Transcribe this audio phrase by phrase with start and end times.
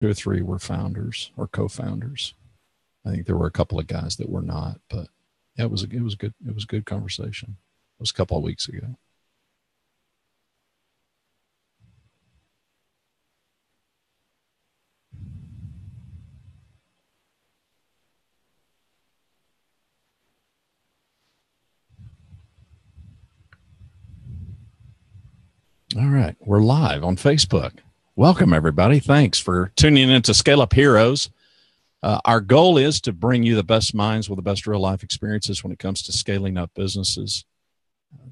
[0.00, 2.34] two or three were founders or co-founders.
[3.04, 5.08] I think there were a couple of guys that were not, but
[5.56, 7.56] yeah, it was a, it was a good it was a good conversation.
[7.98, 8.96] It was a couple of weeks ago.
[25.96, 27.72] All right, we're live on Facebook.
[28.20, 29.00] Welcome, everybody.
[29.00, 31.30] Thanks for tuning in to Scale Up Heroes.
[32.02, 35.02] Uh, our goal is to bring you the best minds with the best real life
[35.02, 37.46] experiences when it comes to scaling up businesses.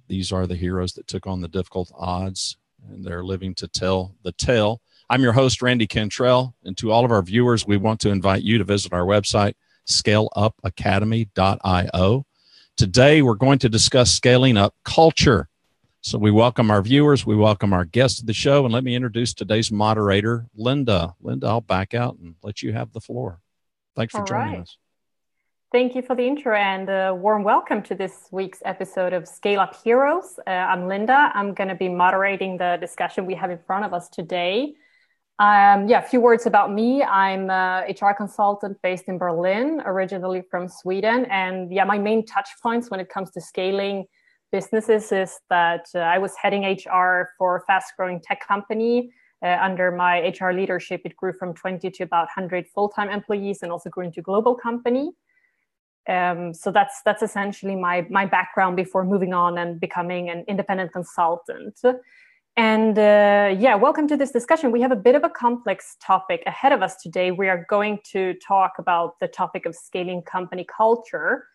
[0.07, 4.15] These are the heroes that took on the difficult odds and they're living to tell
[4.25, 4.83] the tale.
[5.09, 8.43] I'm your host, Randy Cantrell, and to all of our viewers, we want to invite
[8.43, 9.55] you to visit our website,
[9.89, 12.27] scaleupacademy.io.
[12.77, 15.49] Today, we're going to discuss scaling up culture.
[16.01, 18.95] So we welcome our viewers, we welcome our guests to the show, and let me
[18.95, 21.15] introduce today's moderator, Linda.
[21.21, 23.41] Linda, I'll back out and let you have the floor.
[23.97, 24.63] Thanks for All joining right.
[24.63, 24.79] us.
[25.73, 29.59] Thank you for the intro and a warm welcome to this week's episode of Scale
[29.59, 30.39] Up Heroes.
[30.47, 31.33] Uh, I'm Linda.
[31.35, 34.75] I'm going to be moderating the discussion we have in front of us today.
[35.41, 37.03] Um, yeah, a few words about me.
[37.03, 41.25] I'm a HR consultant based in Berlin, originally from Sweden.
[41.25, 44.07] And yeah, my main touch points when it comes to scaling
[44.51, 49.13] businesses is that uh, I was heading HR for a fast growing tech company.
[49.41, 53.63] Uh, under my HR leadership, it grew from 20 to about 100 full time employees
[53.63, 55.13] and also grew into a global company.
[56.09, 60.93] Um, so that's that's essentially my my background before moving on and becoming an independent
[60.93, 61.79] consultant.
[62.57, 64.73] And uh, yeah, welcome to this discussion.
[64.73, 67.31] We have a bit of a complex topic ahead of us today.
[67.31, 71.47] We are going to talk about the topic of scaling company culture.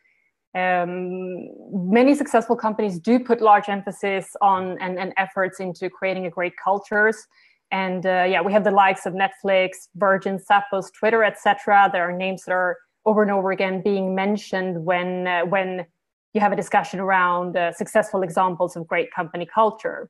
[0.55, 6.29] Um, many successful companies do put large emphasis on and, and efforts into creating a
[6.29, 7.27] great cultures.
[7.71, 11.89] And uh, yeah, we have the likes of Netflix, Virgin, Zappos, Twitter, etc.
[11.91, 15.85] There are names that are over and over again being mentioned when uh, when
[16.33, 20.09] you have a discussion around uh, successful examples of great company culture.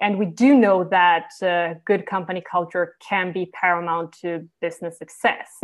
[0.00, 5.60] And we do know that uh, good company culture can be paramount to business success.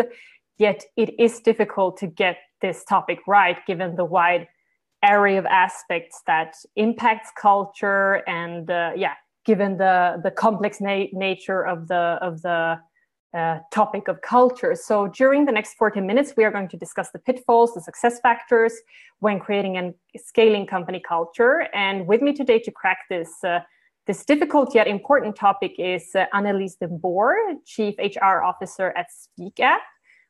[0.59, 4.49] Yet it is difficult to get this topic right, given the wide
[5.05, 11.67] array of aspects that impacts culture and uh, yeah, given the the complex na- nature
[11.67, 12.79] of the of the
[13.35, 14.77] uh, topic of culture.
[14.77, 18.21] So during the next 40 minutes, we are going to discuss the pitfalls, the success
[18.21, 18.73] factors
[19.19, 21.67] when creating and scaling company culture.
[21.75, 23.61] And with me today to crack this uh,
[24.07, 27.35] this difficult yet important topic is uh, Annelies de Boer,
[27.65, 29.79] Chief HR Officer at Speakap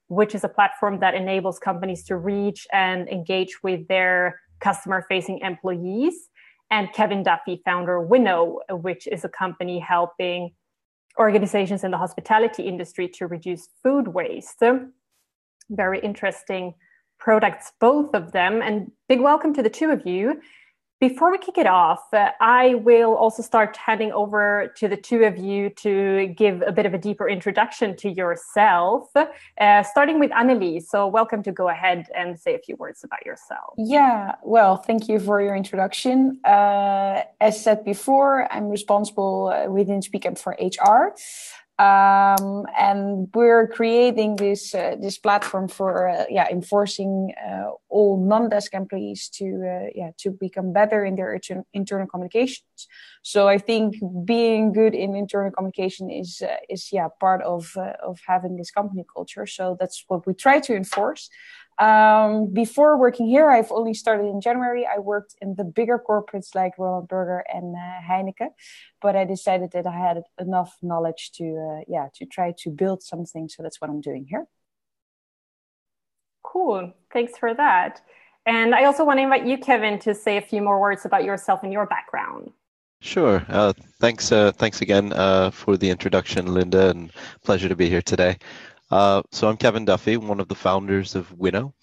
[0.08, 5.38] which is a platform that enables companies to reach and engage with their customer facing
[5.40, 6.14] employees.
[6.70, 10.52] And Kevin Duffy, founder Winnow, which is a company helping
[11.18, 14.62] organizations in the hospitality industry to reduce food waste.
[15.70, 16.74] Very interesting
[17.18, 18.60] products, both of them.
[18.62, 20.40] And big welcome to the two of you.
[21.08, 25.24] Before we kick it off, uh, I will also start handing over to the two
[25.24, 30.30] of you to give a bit of a deeper introduction to yourself, uh, starting with
[30.30, 30.84] Annelies.
[30.84, 33.74] So, welcome to go ahead and say a few words about yourself.
[33.76, 36.40] Yeah, well, thank you for your introduction.
[36.42, 41.14] Uh, as said before, I'm responsible uh, within Speakap for HR
[41.78, 48.74] um, and we're creating this uh, this platform for uh, yeah enforcing uh, all non-desk
[48.74, 51.38] employees to uh, yeah to become better in their
[51.72, 52.86] internal communications.
[53.22, 57.94] So I think being good in internal communication is uh, is yeah part of uh,
[58.06, 59.46] of having this company culture.
[59.46, 61.28] So that's what we try to enforce.
[61.78, 64.86] Um, before working here, I've only started in January.
[64.86, 68.50] I worked in the bigger corporates like Roland Berger and uh, Heineken,
[69.02, 73.02] but I decided that I had enough knowledge to, uh, yeah, to try to build
[73.02, 73.48] something.
[73.48, 74.46] So that's what I'm doing here.
[76.44, 76.92] Cool.
[77.12, 78.02] Thanks for that.
[78.46, 81.24] And I also want to invite you, Kevin, to say a few more words about
[81.24, 82.52] yourself and your background.
[83.00, 83.44] Sure.
[83.48, 84.30] Uh, thanks.
[84.30, 87.12] Uh, thanks again uh, for the introduction, Linda, and
[87.42, 88.38] pleasure to be here today.
[88.94, 91.74] Uh, so I'm Kevin Duffy, one of the founders of Winnow.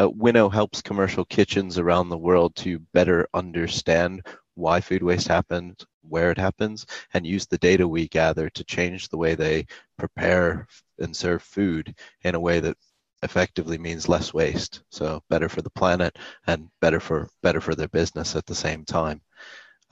[0.00, 4.26] Uh, Winnow helps commercial kitchens around the world to better understand
[4.56, 6.84] why food waste happens, where it happens,
[7.14, 9.64] and use the data we gather to change the way they
[9.96, 10.66] prepare
[10.98, 12.76] and serve food in a way that
[13.22, 14.82] effectively means less waste.
[14.90, 16.18] So better for the planet
[16.48, 19.20] and better for better for their business at the same time.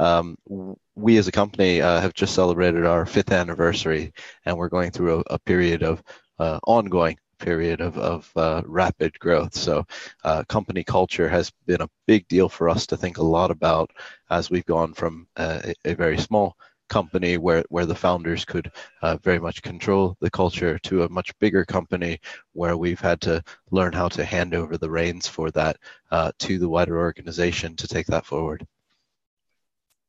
[0.00, 0.36] Um,
[0.96, 4.12] we as a company uh, have just celebrated our fifth anniversary,
[4.44, 6.02] and we're going through a, a period of
[6.38, 9.54] uh, ongoing period of, of uh, rapid growth.
[9.54, 9.86] So,
[10.24, 13.90] uh, company culture has been a big deal for us to think a lot about
[14.30, 16.56] as we've gone from uh, a, a, very small
[16.88, 18.70] company where, where the founders could
[19.02, 22.18] uh, very much control the culture to a much bigger company
[22.52, 25.76] where we've had to learn how to hand over the reins for that
[26.10, 28.66] uh, to the wider organization to take that forward.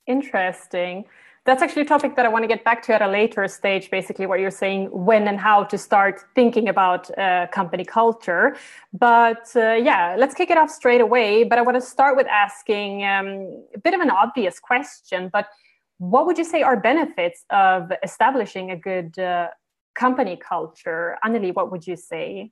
[0.07, 1.06] Interesting
[1.45, 3.92] that's actually a topic that I want to get back to at a later stage,
[3.92, 8.56] basically, what you're saying when and how to start thinking about uh, company culture.
[8.92, 11.44] But uh, yeah, let's kick it off straight away.
[11.44, 15.47] But I want to start with asking um, a bit of an obvious question, but
[16.00, 19.50] what would you say are benefits of establishing a good uh,
[19.94, 21.18] company culture?
[21.24, 22.51] Anneli, what would you say?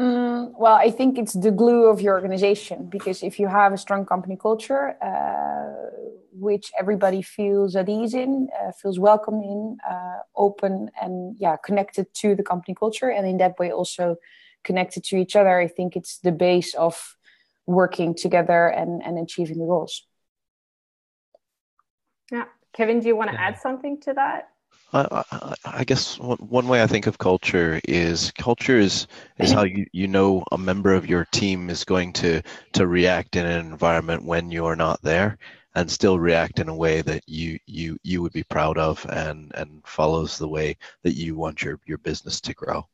[0.00, 3.76] Mm, well, I think it's the glue of your organization because if you have a
[3.76, 5.90] strong company culture, uh,
[6.32, 12.06] which everybody feels at ease in, uh, feels welcome in, uh, open, and yeah, connected
[12.14, 14.16] to the company culture, and in that way also
[14.62, 17.16] connected to each other, I think it's the base of
[17.66, 20.06] working together and, and achieving the goals.
[22.30, 22.44] Yeah.
[22.72, 23.48] Kevin, do you want to yeah.
[23.48, 24.50] add something to that?
[24.92, 29.06] I, I, guess one, one way I think of culture is culture is
[29.38, 32.40] is how you, you know a member of your team is going to
[32.72, 35.38] to react in an environment when you're not there
[35.74, 39.52] and still react in a way that you you you would be proud of and
[39.56, 42.86] and follows the way that you want your your business to grow.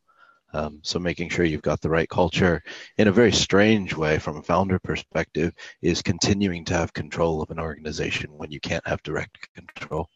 [0.52, 2.62] Um, so making sure you've got the right culture
[2.98, 7.50] in a very strange way from a founder perspective is continuing to have control of
[7.50, 10.08] an organization when you can't have direct control.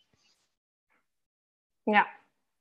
[1.89, 2.05] Yeah,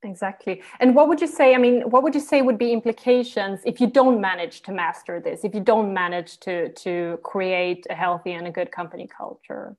[0.02, 0.62] exactly.
[0.80, 1.54] And what would you say?
[1.54, 5.20] I mean, what would you say would be implications if you don't manage to master
[5.20, 5.44] this?
[5.44, 9.76] If you don't manage to to create a healthy and a good company culture?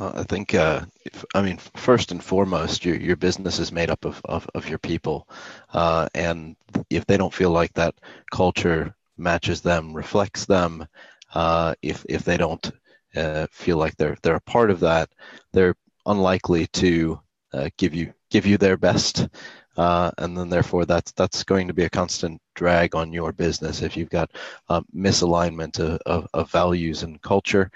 [0.00, 4.04] I think, uh, if, I mean, first and foremost, your your business is made up
[4.04, 5.28] of of, of your people,
[5.72, 6.56] uh, and
[6.88, 7.94] if they don't feel like that
[8.32, 10.86] culture matches them, reflects them,
[11.34, 12.72] uh, if if they don't
[13.14, 15.10] uh, feel like they're they're a part of that,
[15.52, 15.76] they're
[16.06, 17.20] unlikely to
[17.52, 19.28] uh, give you give you their best,
[19.76, 23.82] uh, and then therefore that's that's going to be a constant drag on your business
[23.82, 24.30] if you've got
[24.68, 27.70] uh, misalignment of, of, of, values and culture.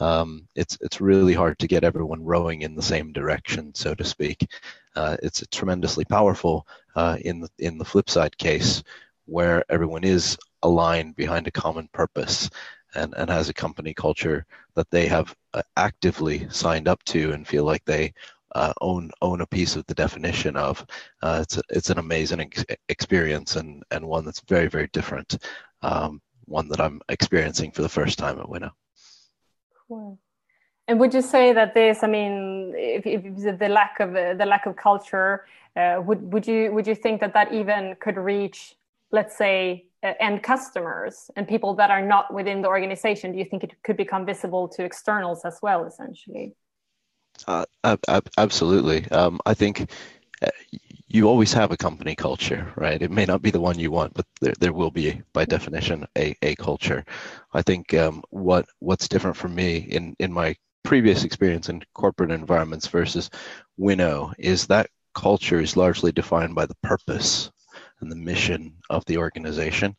[0.00, 4.04] Um, it's it's really hard to get everyone rowing in the same direction, so to
[4.04, 4.46] speak.
[4.96, 6.66] Uh, it's tremendously powerful
[6.96, 8.82] uh, in the in the flip side case
[9.26, 12.50] where everyone is aligned behind a common purpose
[12.94, 17.46] and, and has a company culture that they have uh, actively signed up to and
[17.46, 18.12] feel like they
[18.54, 20.84] uh, own own a piece of the definition of.
[21.22, 25.38] Uh, it's a, it's an amazing ex- experience and and one that's very very different.
[25.82, 28.72] Um, one that I'm experiencing for the first time at Winnow.
[29.86, 30.18] Cool.
[30.88, 32.02] And would you say that this?
[32.02, 35.46] I mean, if, if the lack of uh, the lack of culture,
[35.76, 38.74] uh, would would you would you think that that even could reach,
[39.12, 43.62] let's say, end customers and people that are not within the organization do you think
[43.64, 46.54] it could become visible to externals as well essentially?
[47.46, 49.08] Uh, ab- absolutely.
[49.10, 49.90] Um, i think
[50.42, 50.48] uh,
[51.08, 53.02] you always have a company culture right?
[53.02, 56.06] It may not be the one you want but there, there will be by definition
[56.16, 57.04] a, a culture.
[57.52, 62.30] I think um, what what's different for me in in my previous experience in corporate
[62.30, 63.30] environments versus
[63.76, 67.50] winnow is that culture is largely defined by the purpose
[68.00, 69.96] and the mission of the organization.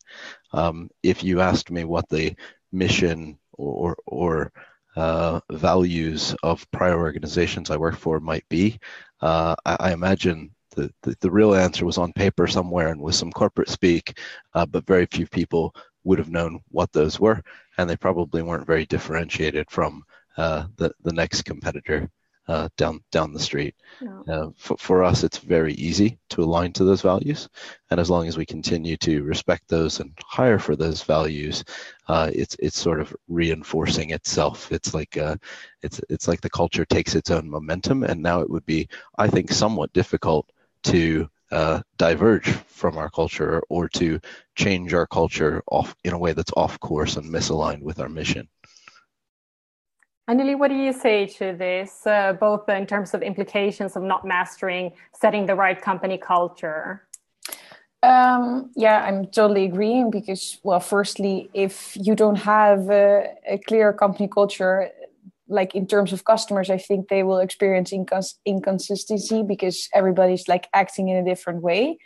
[0.54, 2.36] Um, if you asked me what the
[2.72, 4.52] mission or, or
[4.96, 8.80] uh, values of prior organizations I worked for might be,
[9.22, 13.16] uh, I, I, imagine the, the, the, real answer was on paper somewhere and with
[13.16, 14.18] some corporate speak,
[14.54, 15.74] uh, but very few people
[16.04, 17.42] would have known what those were,
[17.78, 20.04] and they probably weren't very differentiated from
[20.38, 22.10] uh, the, the next competitor
[22.48, 23.76] uh, down down the street.
[24.28, 27.50] Uh, for, for us, it's very easy to align to those values,
[27.90, 31.64] and as long as we continue to respect those and hire for those values,
[32.08, 34.72] uh, it's it's sort of reinforcing itself.
[34.72, 35.36] It's like uh,
[35.82, 39.28] it's it's like the culture takes its own momentum, and now it would be, I
[39.28, 40.52] think, somewhat difficult
[40.84, 44.20] to uh, diverge from our culture or to
[44.56, 48.48] change our culture off in a way that's off course and misaligned with our mission.
[50.30, 54.26] Anneli, what do you say to this, uh, both in terms of implications of not
[54.26, 57.08] mastering setting the right company culture?
[58.04, 63.94] Um, yeah, I'm totally agreeing because, well, firstly, if you don't have a, a, clear
[63.94, 64.90] company culture,
[65.48, 70.68] like in terms of customers, I think they will experience incons- inconsistency because everybody's like
[70.74, 72.00] acting in a different way.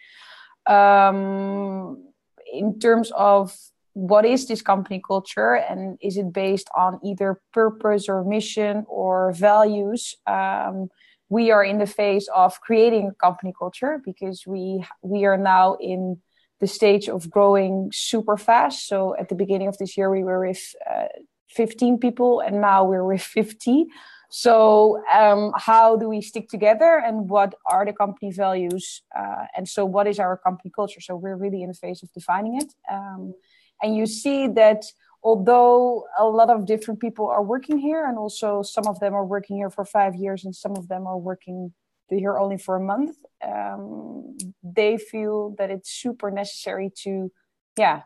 [0.65, 2.03] Um,
[2.51, 3.55] in terms of
[3.95, 5.55] what is this company culture?
[5.55, 10.15] And is it based on either purpose or mission or values?
[10.27, 10.89] Um,
[11.29, 15.77] we are in the phase of creating a company culture because we we are now
[15.79, 16.21] in
[16.59, 18.87] the stage of growing super fast.
[18.87, 21.07] So at the beginning of this year we were with uh,
[21.49, 23.87] 15 people and now we're with 50
[24.29, 29.01] so um, how do we stick together and what are the company values?
[29.17, 30.99] Uh, and so what is our company culture?
[30.99, 32.73] So we're really in the phase of defining it.
[32.91, 33.33] Um,
[33.81, 34.83] and you see that
[35.23, 39.25] although a lot of different people are working here and also some of them are
[39.25, 41.73] working here for five years and some of them are working
[42.09, 47.31] here only for a month um, they feel that it's super necessary to
[47.77, 48.03] yeah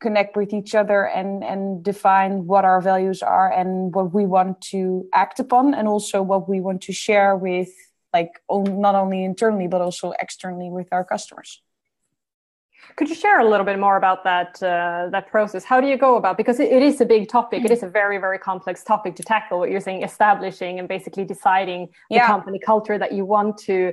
[0.00, 4.60] connect with each other and and define what our values are and what we want
[4.60, 7.70] to act upon and also what we want to share with
[8.12, 11.62] like not only internally but also externally with our customers
[12.96, 15.96] could you share a little bit more about that uh, that process how do you
[15.96, 18.82] go about because it, it is a big topic it is a very very complex
[18.82, 22.26] topic to tackle what you're saying establishing and basically deciding the yeah.
[22.26, 23.92] company culture that you want to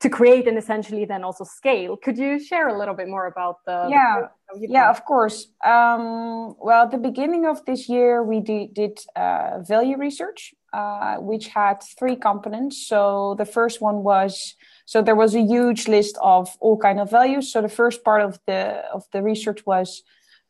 [0.00, 1.96] to create and essentially then also scale.
[1.96, 3.88] Could you share a little bit more about the?
[3.90, 5.48] Yeah, the yeah, of course.
[5.64, 11.16] Um, well, at the beginning of this year, we did, did uh, value research, uh,
[11.16, 12.86] which had three components.
[12.86, 14.54] So the first one was
[14.90, 17.52] so there was a huge list of all kind of values.
[17.52, 18.60] So the first part of the
[18.96, 20.02] of the research was.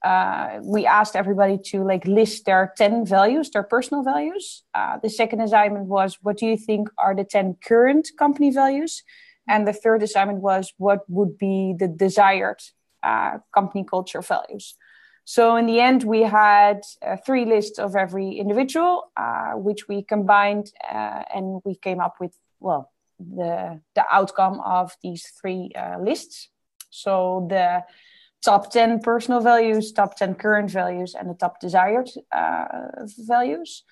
[0.04, 5.10] Uh, we asked everybody to like list their 10 values their personal values uh, the
[5.10, 9.02] second assignment was what do you think are the 10 current company values
[9.48, 12.60] and the third assignment was what would be the desired
[13.02, 14.76] uh, company culture values.
[15.24, 20.02] So in the end, we had uh, three lists of every individual, uh, which we
[20.02, 25.98] combined, uh, and we came up with well the the outcome of these three uh,
[26.00, 26.48] lists.
[26.90, 27.84] So the
[28.42, 32.64] top ten personal values, top ten current values, and the top desired uh,
[33.18, 33.84] values.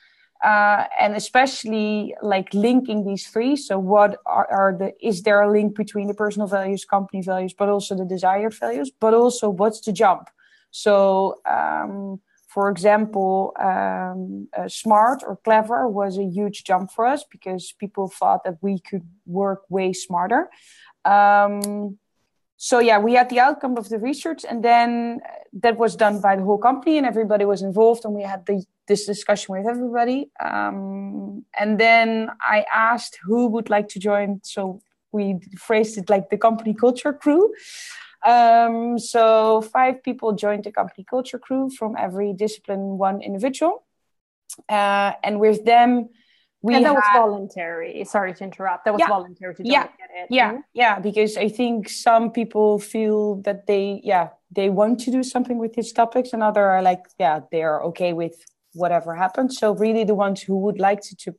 [0.44, 3.56] Uh, and especially like linking these three.
[3.56, 7.54] So what are, are, the is there a link between the personal values company values
[7.58, 10.28] but also the desired values but also what's the jump?
[10.70, 12.20] So um,
[12.56, 18.08] for example um, uh, smart or clever was a huge jump for us because people
[18.08, 20.48] thought that we could work way smarter.
[21.04, 21.98] Um,
[22.56, 25.20] so yeah we had the outcome of the research and then
[25.64, 28.64] that was done by the whole company and everybody was involved and we had the,
[28.88, 30.30] this discussion with everybody.
[30.42, 34.40] Um, and then i asked who would like to join.
[34.42, 34.80] So
[35.12, 35.24] we
[35.58, 37.52] phrased it like the company culture crew
[38.26, 43.84] um, so five people joined the company culture crew from every discipline one individual.
[44.68, 46.08] Uh, and with them
[46.62, 48.04] we and that had, was voluntary.
[48.04, 48.84] Sorry to interrupt.
[48.86, 49.72] That was yeah, voluntary to do it.
[49.72, 49.88] yeah.
[50.28, 50.60] Yeah mm-hmm.
[50.74, 50.98] yeah.
[50.98, 55.74] Because i think some people feel that they yeah they want to do something with
[55.74, 58.34] these topics and other are like yeah they're okay with
[58.72, 61.32] whatever happens so really the ones who would like to, to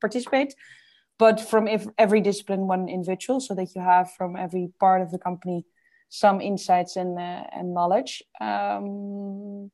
[0.00, 0.54] participate
[1.18, 5.18] but from every discipline one individual so that you have from every part of the
[5.18, 5.64] company
[6.22, 9.70] some insights and uh, and knowledge um,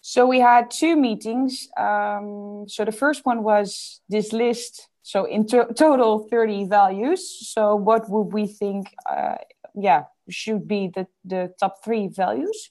[0.00, 1.68] so we had two meetings.
[1.76, 4.88] Um, so the first one was this list.
[5.02, 7.48] So in to- total, 30 values.
[7.50, 9.36] So what would we think, uh,
[9.74, 12.70] yeah, should be the, the top three values?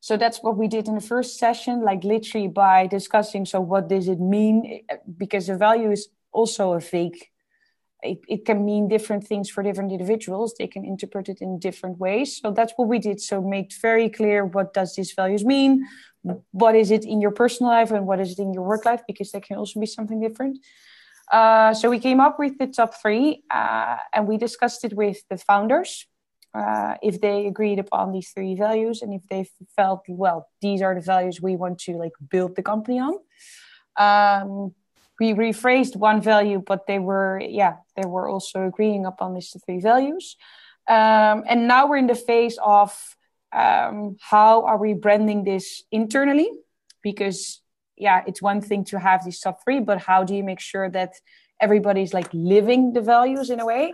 [0.00, 3.44] So that's what we did in the first session, like literally by discussing.
[3.44, 4.82] So what does it mean?
[5.16, 7.18] Because the value is also a vague
[8.02, 10.54] it, it can mean different things for different individuals.
[10.58, 12.40] They can interpret it in different ways.
[12.40, 13.20] So that's what we did.
[13.20, 15.86] So make very clear what does these values mean?
[16.52, 19.02] What is it in your personal life and what is it in your work life?
[19.06, 20.58] Because that can also be something different.
[21.32, 25.18] Uh, so we came up with the top three uh, and we discussed it with
[25.28, 26.06] the founders
[26.54, 30.94] uh, if they agreed upon these three values and if they felt well these are
[30.94, 33.14] the values we want to like build the company on.
[33.98, 34.74] Um,
[35.18, 39.80] we rephrased one value, but they were, yeah, they were also agreeing upon these three
[39.80, 40.36] values.
[40.88, 43.16] Um, and now we're in the phase of
[43.52, 46.50] um, how are we branding this internally?
[47.02, 47.60] Because,
[47.96, 50.88] yeah, it's one thing to have these top three, but how do you make sure
[50.90, 51.14] that
[51.60, 53.92] everybody's like living the values in a way?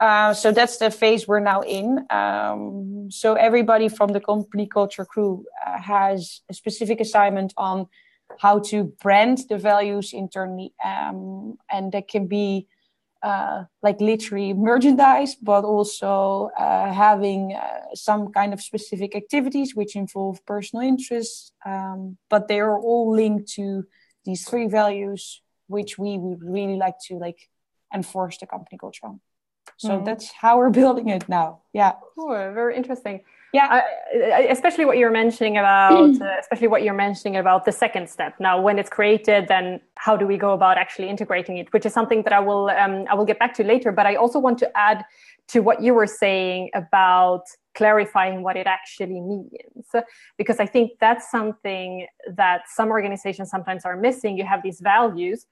[0.00, 2.04] Uh, so that's the phase we're now in.
[2.10, 7.86] Um, so everybody from the company culture crew uh, has a specific assignment on
[8.38, 12.66] how to brand the values internally um, and that can be
[13.22, 19.96] uh, like literally merchandise but also uh, having uh, some kind of specific activities which
[19.96, 23.84] involve personal interests um, but they are all linked to
[24.24, 27.48] these three values which we would really like to like
[27.94, 29.20] enforce the company culture on.
[29.76, 30.04] So mm-hmm.
[30.04, 31.62] that's how we're building it now.
[31.72, 31.92] Yeah.
[32.14, 32.34] Cool.
[32.52, 33.22] Very interesting
[33.54, 33.82] yeah
[34.50, 38.32] especially what you're mentioning about uh, especially what you're mentioning about the second step.
[38.40, 41.92] Now when it's created then how do we go about actually integrating it which is
[41.92, 43.92] something that i will um, i will get back to later.
[43.92, 45.04] But i also want to add
[45.52, 47.44] to what you were saying about
[47.74, 49.86] clarifying what it actually means.
[50.36, 52.06] Because i think that's something
[52.42, 54.36] that some organizations sometimes are missing.
[54.36, 55.46] You have these values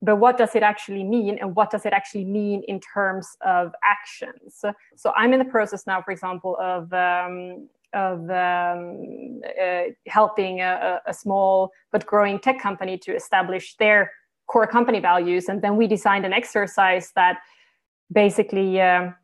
[0.00, 3.72] but what does it actually mean and what does it actually mean in terms of
[3.84, 4.64] actions?
[4.96, 11.00] So, i'm in the process now for example of um, of um, uh, helping a,
[11.06, 14.12] a, small but growing tech company to establish their
[14.46, 15.48] core company values.
[15.48, 17.38] And then we designed an exercise that
[18.12, 19.14] basically um,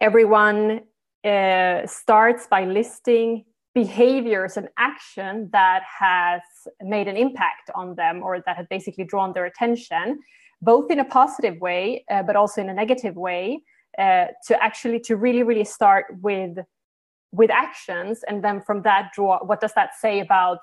[0.00, 0.80] everyone
[1.24, 6.40] uh, starts by listing behaviors and action that has
[6.80, 10.20] made an impact on them or that have basically drawn their attention
[10.62, 13.62] both in a positive way uh, but also in a negative way
[13.98, 16.56] uh, to actually to really really start with
[17.32, 20.58] with actions and then from that draw what does that say about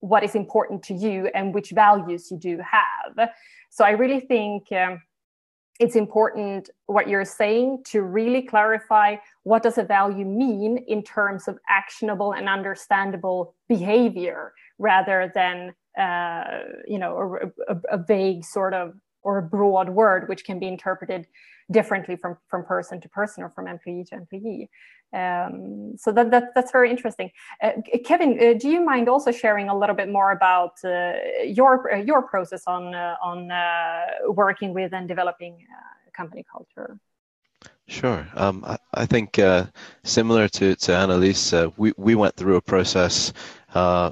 [0.00, 3.30] what is important to you and which values you do have?
[3.70, 5.02] So i really think um,
[5.80, 11.48] it's important what you're saying to really clarify what does a value mean in terms
[11.48, 17.38] of actionable and understandable behavior rather than uh, you know
[17.68, 21.26] a, a, a, vague sort of or a broad word which can be interpreted
[21.70, 24.68] differently from from person to person or from employee to employee
[25.14, 27.30] um, so that, that that's very interesting
[27.62, 27.72] uh,
[28.04, 31.12] kevin uh, do you mind also sharing a little bit more about uh,
[31.44, 33.48] your uh, your process on uh, on
[34.34, 35.56] working with and developing
[36.12, 36.98] company culture
[37.86, 38.26] Sure.
[38.34, 39.66] Um, I, I, think uh,
[40.04, 43.32] similar to, to Annalise, uh, we, we went through a process
[43.74, 44.10] uh,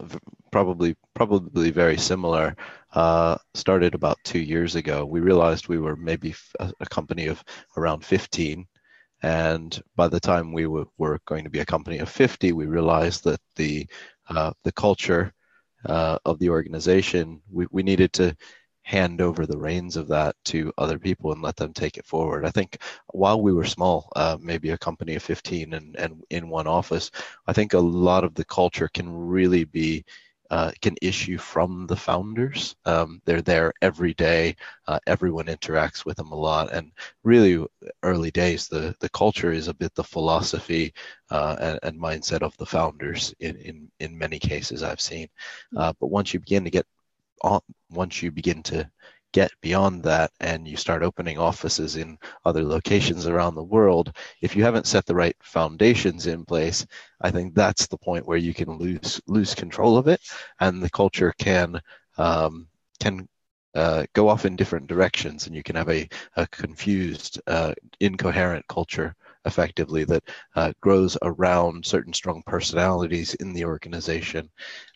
[0.50, 2.54] probably probably very similar.
[2.92, 5.06] Uh, started about two years ago.
[5.06, 7.42] We realized we were maybe a, a, company of
[7.78, 8.66] around 15,
[9.22, 12.66] and by the time we w- were going to be a company of 50, we
[12.66, 13.86] realized that the
[14.28, 15.32] uh, the culture
[15.86, 18.36] uh, of the organization we, we needed to
[18.82, 22.44] hand over the reins of that to other people and let them take it forward.
[22.44, 22.78] I think
[23.12, 27.10] while we were small, uh, maybe a company of 15 and, and in one office,
[27.46, 30.04] I think a lot of the culture can really be
[30.52, 32.76] uh, can issue from the founders.
[32.84, 34.54] Um, they're there every day.
[34.86, 36.92] Uh, everyone interacts with them a lot, and
[37.24, 37.66] really,
[38.02, 40.92] early days, the the culture is a bit the philosophy
[41.30, 43.34] uh, and, and, mindset of the founders.
[43.40, 45.28] In in in many cases, I've seen.
[45.74, 46.86] Uh, but once you begin to get
[47.42, 47.60] on,
[47.90, 48.90] once you begin to
[49.32, 54.54] get beyond that and you start opening offices in other locations around the world, if
[54.54, 56.86] you haven't set the right foundations in place,
[57.20, 60.20] I think that's the point where you can lose lose control of it,
[60.60, 61.80] and the culture can
[62.18, 62.68] um,
[63.00, 63.28] can
[63.74, 68.66] uh, go off in different directions, and you can have a, a confused, uh, incoherent
[68.68, 69.14] culture
[69.44, 70.22] effectively that
[70.54, 74.48] uh, grows around certain strong personalities in the organization.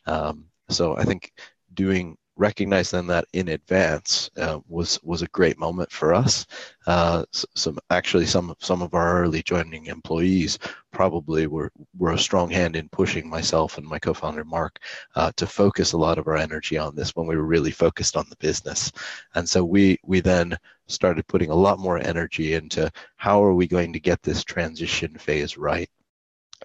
[0.07, 1.33] Um, so I think
[1.75, 6.47] doing recognize then that in advance uh, was was a great moment for us.
[6.87, 10.59] Uh, some actually some some of our early joining employees
[10.93, 14.79] probably were were a strong hand in pushing myself and my co-founder Mark
[15.15, 18.17] uh, to focus a lot of our energy on this when we were really focused
[18.17, 18.93] on the business.
[19.35, 20.57] And so we we then
[20.89, 25.17] started putting a lot more energy into how are we going to get this transition
[25.19, 25.91] phase right.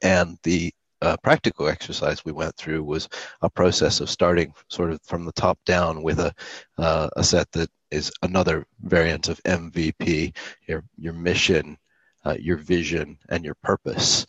[0.02, 3.10] And the uh, practical exercise we went through was
[3.42, 6.34] a process of starting sort of from the top down with a
[6.78, 10.36] uh, a set that is another variant of MVP,
[10.68, 11.78] your your mission,
[12.26, 14.26] uh, your vision, and your purpose,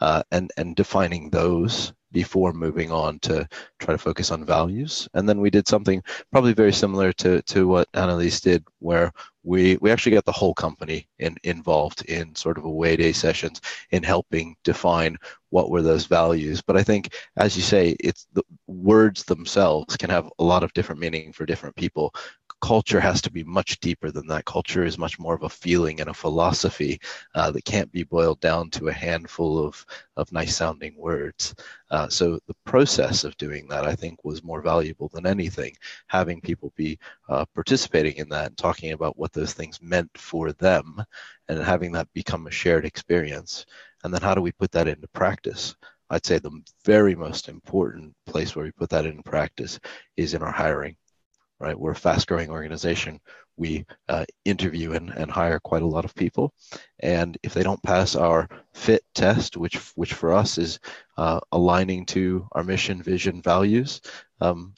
[0.00, 3.46] uh, and and defining those before moving on to
[3.80, 5.06] try to focus on values.
[5.12, 9.76] And then we did something probably very similar to, to what Annalise did, where we,
[9.82, 14.04] we actually got the whole company in, involved in sort of away day sessions in
[14.04, 15.16] helping define
[15.50, 16.62] what were those values.
[16.62, 20.72] But I think, as you say, it's the words themselves can have a lot of
[20.72, 22.14] different meaning for different people
[22.64, 24.46] culture has to be much deeper than that.
[24.46, 26.98] Culture is much more of a feeling and a philosophy
[27.34, 29.84] uh, that can't be boiled down to a handful of,
[30.16, 31.54] of nice sounding words.
[31.90, 35.74] Uh, so the process of doing that, I think, was more valuable than anything.
[36.06, 36.98] Having people be
[37.28, 41.04] uh, participating in that and talking about what those things meant for them
[41.50, 43.66] and having that become a shared experience.
[44.04, 45.76] And then how do we put that into practice?
[46.08, 49.78] I'd say the very most important place where we put that into practice
[50.16, 50.96] is in our hiring
[51.64, 51.78] right?
[51.78, 53.18] We're a fast growing organization.
[53.56, 56.52] We uh, interview and, and hire quite a lot of people.
[57.00, 60.78] And if they don't pass our fit test, which, which for us is
[61.16, 64.02] uh, aligning to our mission, vision, values,
[64.42, 64.74] um,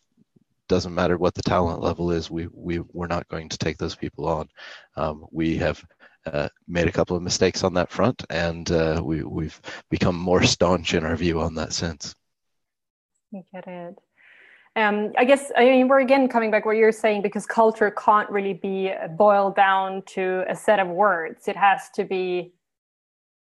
[0.69, 3.97] doesn't matter what the talent level is, we, we, we're not going to take those
[3.97, 4.49] people on.
[4.97, 5.85] Um, we have
[6.27, 10.45] uh, made a couple of mistakes on that front, and uh, we, we've become more
[10.45, 12.15] staunch in our view on that since.
[13.35, 13.99] I get it
[14.77, 18.29] um, I guess I mean we're again coming back what you're saying because culture can't
[18.31, 21.49] really be boiled down to a set of words.
[21.49, 22.53] It has to be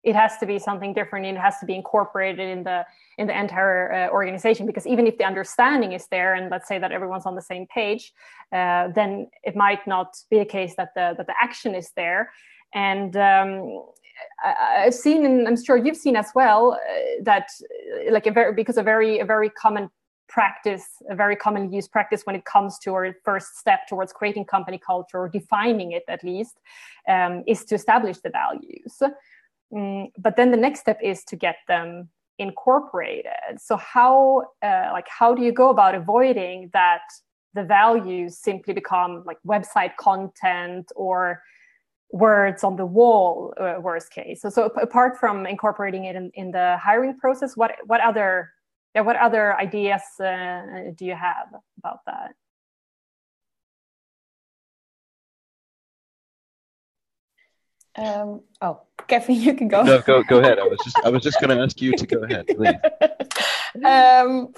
[0.07, 2.87] it has to be something different it has to be incorporated in the
[3.19, 6.79] in the entire uh, organization because even if the understanding is there and let's say
[6.79, 8.13] that everyone's on the same page
[8.53, 12.31] uh, then it might not be the case that the that the action is there
[12.73, 13.83] and um,
[14.45, 18.31] I, have seen and i'm sure you've seen as well uh, that uh, like a
[18.31, 19.91] very because a very a very common
[20.29, 24.45] practice a very commonly used practice when it comes to our first step towards creating
[24.45, 26.59] company culture or defining it at least
[27.09, 29.03] um, is to establish the values
[29.73, 32.09] Mm, but then the next step is to get them
[32.39, 33.59] incorporated.
[33.59, 37.03] So how uh, like how do you go about avoiding that
[37.55, 41.43] the values simply become like website content or
[42.13, 46.53] words on the wall uh, worst case so, so apart from incorporating it in, in
[46.53, 48.53] the hiring process what what other
[48.97, 52.33] yeah, what other ideas uh, do you have about that
[57.99, 59.83] Um, oh, Kevin, you can go.
[59.83, 60.59] No, go go ahead.
[60.59, 62.75] I was just I was just going to ask you to go ahead, please.
[63.83, 64.53] um,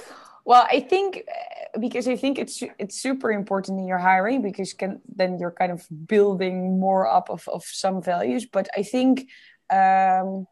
[0.44, 4.72] well, I think uh, because I think it's it's super important in your hiring because
[4.72, 8.44] can, then you're kind of building more up of, of some values.
[8.44, 9.28] But I think
[9.70, 10.48] um,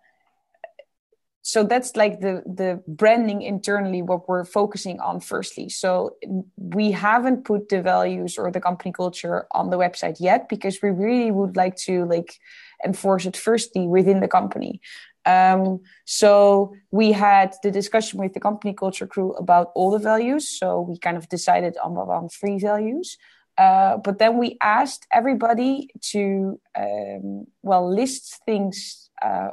[1.47, 5.69] so that's like the the branding internally what we're focusing on firstly.
[5.69, 6.17] So
[6.57, 10.91] we haven't put the values or the company culture on the website yet because we
[10.91, 12.41] really would like to like
[12.85, 14.81] enforce it firstly within the company.
[15.25, 20.49] Um, so we had the discussion with the company culture crew about all the values.
[20.49, 23.19] So we kind of decided on around three values.
[23.57, 29.51] Uh, but then we asked everybody to um, well list things uh,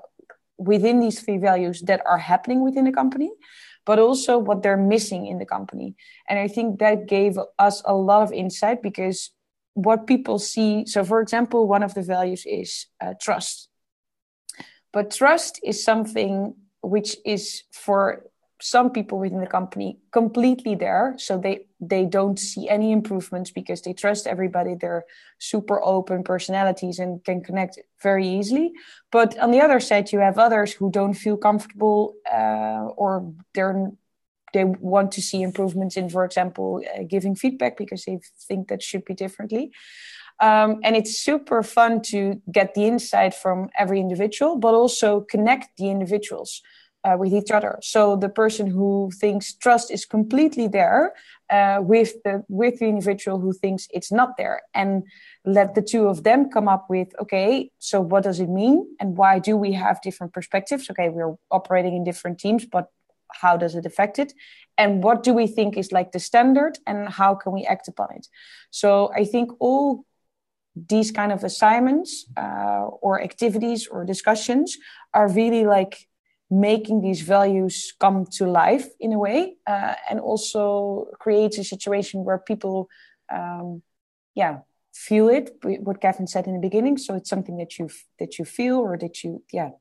[0.57, 3.31] within these three values that are happening within the company
[3.85, 5.95] but also what they're missing in the company.
[6.29, 9.31] And i think that gave us a lot of insight because
[9.73, 13.69] what people see so for example one of the values is uh, trust.
[14.91, 18.25] But trust is something which is for
[18.63, 21.15] some people within the company completely there.
[21.17, 24.73] So they they don't see any improvements because they trust everybody.
[24.75, 25.03] They're
[25.37, 28.71] super open personalities and can connect very easily.
[29.11, 33.91] But on the other side you have others who don't feel comfortable uh, or they're
[34.53, 38.81] they want to see improvements in for example uh, giving feedback because they think that
[38.81, 39.71] should be differently.
[40.39, 45.77] Um, and it's super fun to get the insight from every individual but also connect
[45.77, 46.61] the individuals
[47.03, 47.79] uh, with each other.
[47.81, 51.13] So the person who thinks trust is completely there
[51.49, 55.03] uh, with the with the individual who thinks it's not there, and
[55.45, 59.17] let the two of them come up with okay, so what does it mean, and
[59.17, 60.89] why do we have different perspectives?
[60.89, 62.87] Okay, we're operating in different teams, but
[63.41, 64.33] how does it affect it?
[64.77, 68.07] And what do we think is like the standard, and how can we act upon
[68.15, 68.27] it?
[68.71, 70.05] So I think all
[70.75, 74.77] these kind of assignments uh, or activities or discussions
[75.13, 76.07] are really like
[76.53, 82.23] making these values come to life in a way uh, and also creates a situation
[82.23, 82.89] where people
[83.33, 83.81] um,
[84.35, 84.59] yeah
[84.93, 86.97] feel it what Kevin said in the beginning.
[86.97, 87.89] So it's something that you
[88.19, 89.71] that you feel or that you yeah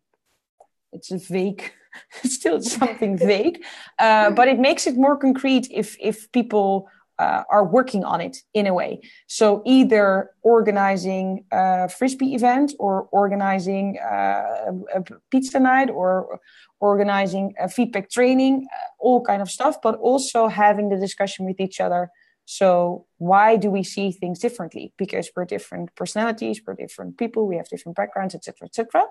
[0.92, 1.72] it's a vague
[2.24, 3.62] still something vague.
[3.98, 6.88] Uh, but it makes it more concrete if if people
[7.22, 9.00] uh, are working on it in a way.
[9.38, 10.06] So either
[10.42, 16.40] organizing a frisbee event or organizing uh, a pizza night or
[16.80, 21.60] organizing a feedback training, uh, all kind of stuff, but also having the discussion with
[21.66, 22.02] each other.
[22.44, 24.92] So why do we see things differently?
[25.02, 29.04] Because we're different personalities, we're different people, we have different backgrounds, etc., etc.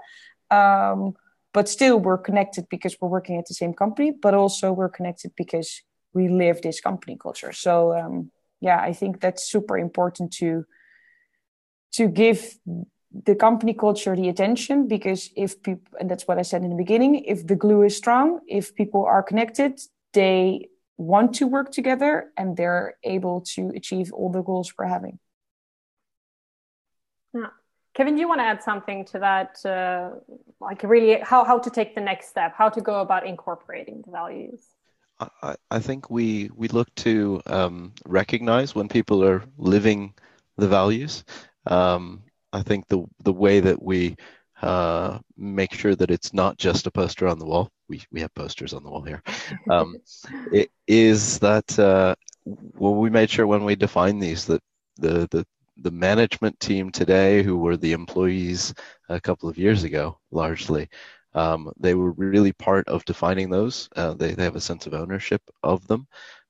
[0.60, 1.14] Um,
[1.54, 5.32] but still, we're connected because we're working at the same company, but also we're connected
[5.44, 5.82] because
[6.14, 7.52] we live this company culture.
[7.52, 10.66] So um, yeah, I think that's super important to
[11.94, 12.56] to give
[13.12, 16.76] the company culture the attention because if people and that's what I said in the
[16.76, 19.80] beginning, if the glue is strong, if people are connected,
[20.14, 25.20] they want to work together and they're able to achieve all the goals we're having.
[27.34, 27.48] Yeah.
[27.94, 29.66] Kevin, do you want to add something to that?
[29.66, 30.12] Uh,
[30.62, 34.12] like, really, how, how to take the next step, how to go about incorporating the
[34.12, 34.62] values?
[35.42, 40.14] I, I think we we look to um, recognize when people are living
[40.58, 41.24] the values.
[41.68, 44.16] Um, I think the the way that we
[44.62, 47.70] uh, make sure that it's not just a poster on the wall.
[47.90, 49.22] We we have posters on the wall here.
[49.70, 49.96] Um,
[50.52, 54.62] it is that uh, well, we made sure when we define these that
[54.98, 55.46] the the
[55.78, 58.74] the management team today, who were the employees
[59.10, 60.90] a couple of years ago, largely,
[61.34, 63.90] um, they were really part of defining those.
[63.96, 66.08] Uh, they, they have a sense of ownership of them.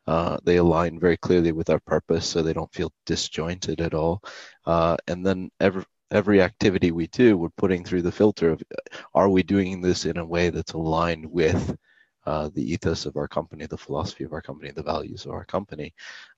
[0.07, 4.21] Uh, they align very clearly with our purpose, so they don't feel disjointed at all.
[4.65, 8.61] Uh, and then every, every activity we do, we're putting through the filter of
[9.13, 11.75] are we doing this in a way that's aligned with
[12.25, 15.45] uh, the ethos of our company, the philosophy of our company, the values of our
[15.45, 15.93] company,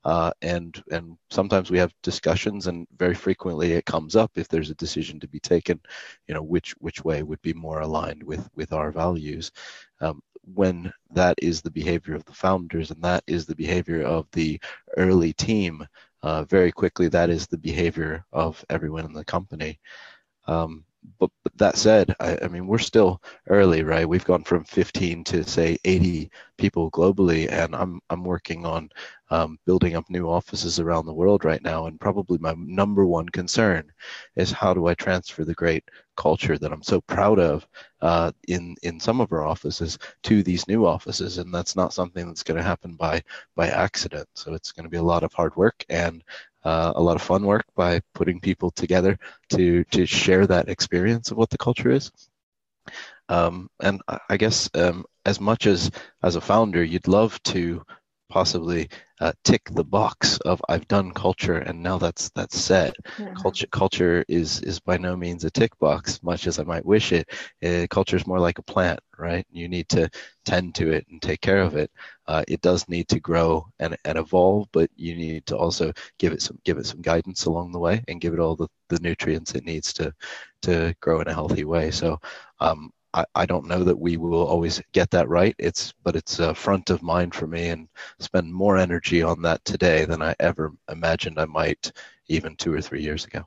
[0.05, 4.69] uh, and and sometimes we have discussions, and very frequently it comes up if there's
[4.69, 5.79] a decision to be taken,
[6.27, 9.51] you know, which which way would be more aligned with with our values.
[10.01, 10.21] Um,
[10.55, 14.59] when that is the behavior of the founders and that is the behavior of the
[14.97, 15.87] early team,
[16.21, 19.79] uh, very quickly that is the behavior of everyone in the company.
[20.47, 20.83] Um,
[21.19, 24.09] but, that said, I, I, mean, we're still early, right?
[24.09, 28.89] We've gone from 15 to say 80 people globally, and I'm I'm working on
[29.29, 31.85] um, building up new offices around the world right now.
[31.85, 33.91] And probably my number one concern
[34.35, 35.83] is how do I transfer the great
[36.15, 37.67] culture that I'm so proud of
[38.01, 42.27] uh, in in some of our offices to these new offices, and that's not something
[42.27, 43.21] that's going to happen by
[43.55, 44.27] by accident.
[44.33, 46.23] So it's going to be a lot of hard work and
[46.63, 49.17] uh, a lot of fun work by putting people together
[49.49, 52.11] to to share that experience of what the culture is.
[53.29, 57.83] Um, and I guess um, as much as as a founder, you'd love to
[58.33, 58.89] possibly
[59.21, 62.95] uh, tick the box of I've done culture and now that's that's set.
[63.17, 63.41] Yeah.
[63.41, 67.11] Culture culture is is by no means a tick box, much as I might wish
[67.13, 67.27] it.
[67.65, 69.45] Uh, culture is more like a plant, right?
[69.51, 70.09] You need to
[70.45, 71.91] tend to it and take care of it.
[72.27, 76.33] Uh, it does need to grow and, and evolve, but you need to also give
[76.33, 78.99] it some give it some guidance along the way and give it all the, the
[78.99, 80.13] nutrients it needs to
[80.63, 81.91] to grow in a healthy way.
[81.91, 82.19] So
[82.59, 85.55] um, I, don't know that we will always get that right.
[85.59, 87.87] It's but it's uh, front of mind for me and
[88.19, 91.91] spend more energy on that today than I ever imagined I might
[92.27, 93.45] even two or three years ago.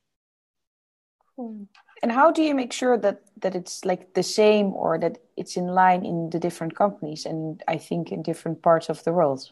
[2.03, 5.57] And how do you make sure that that it's like the same or that it's
[5.57, 9.51] in line in the different companies and I think in different parts of the world?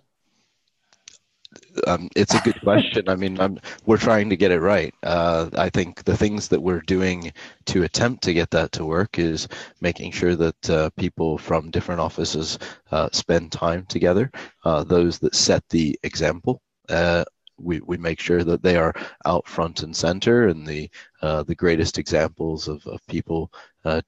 [1.87, 3.09] Um, it's a good question.
[3.09, 4.95] I mean, I'm, we're trying to get it right.
[5.03, 7.33] Uh, I think the things that we're doing
[7.67, 9.49] to attempt to get that to work is
[9.81, 12.59] making sure that uh, people from different offices
[12.91, 14.31] uh, spend time together.
[14.65, 17.25] Uh, those that set the example, uh,
[17.57, 18.95] we, we make sure that they are
[19.27, 20.91] out front and center, and the
[21.23, 23.51] uh, the greatest examples of, of people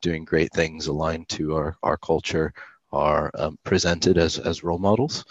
[0.00, 2.52] doing great things aligned to our, our culture
[2.92, 5.24] are um, presented as, as role models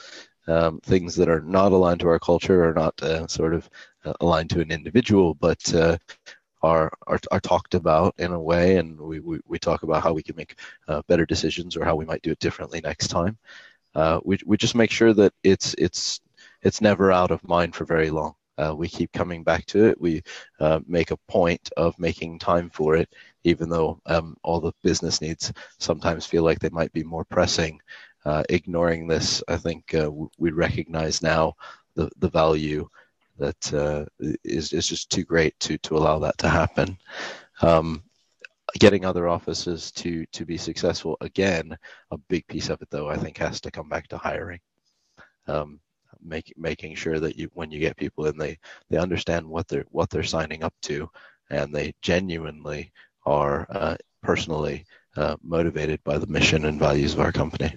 [0.47, 3.69] um, things that are not aligned to our culture are not uh, sort of
[4.05, 5.97] uh, aligned to an individual, but uh,
[6.45, 10.13] are, are, are talked about in a way, and we, we, we talk about how
[10.13, 10.55] we can make
[10.87, 13.37] uh, better decisions or how we might do it differently next time.
[13.95, 16.19] Uh, we, we just make sure that it's it's
[16.63, 18.33] it's never out of mind for very long.
[18.57, 19.99] Uh, we keep coming back to it.
[19.99, 20.21] We
[20.87, 23.09] make a point of making time for it,
[23.43, 27.79] even though um, all the business needs sometimes feel like they might be more pressing
[28.49, 31.53] ignoring this, I think uh, we recognize now
[31.95, 32.87] the, the value
[33.37, 34.05] that uh,
[34.43, 36.97] is is just too great to to allow that to happen.
[37.61, 38.03] Um,
[38.79, 41.77] getting other offices to to be successful again,
[42.11, 44.59] a big piece of it though I think has to come back to hiring.
[45.47, 45.79] Um,
[46.23, 48.57] make, making sure that you when you get people in they
[48.89, 51.09] they understand what they're what they're signing up to
[51.49, 52.91] and they genuinely
[53.25, 54.85] are uh, personally
[55.17, 57.73] uh, motivated by the mission and values of our company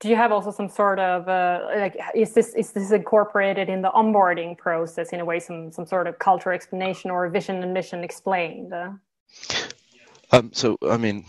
[0.00, 3.82] do you have also some sort of uh, like is this is this incorporated in
[3.82, 7.74] the onboarding process in a way some some sort of culture explanation or vision and
[7.74, 8.72] mission explained?
[10.30, 11.24] Um, so i mean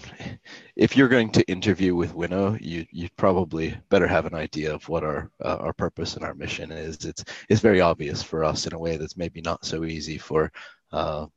[0.76, 4.90] if you're going to interview with winnow you you probably better have an idea of
[4.90, 7.06] what our uh, our purpose and our mission is.
[7.06, 10.52] It's it's very obvious for us in a way that's maybe not so easy for
[10.92, 11.28] uh,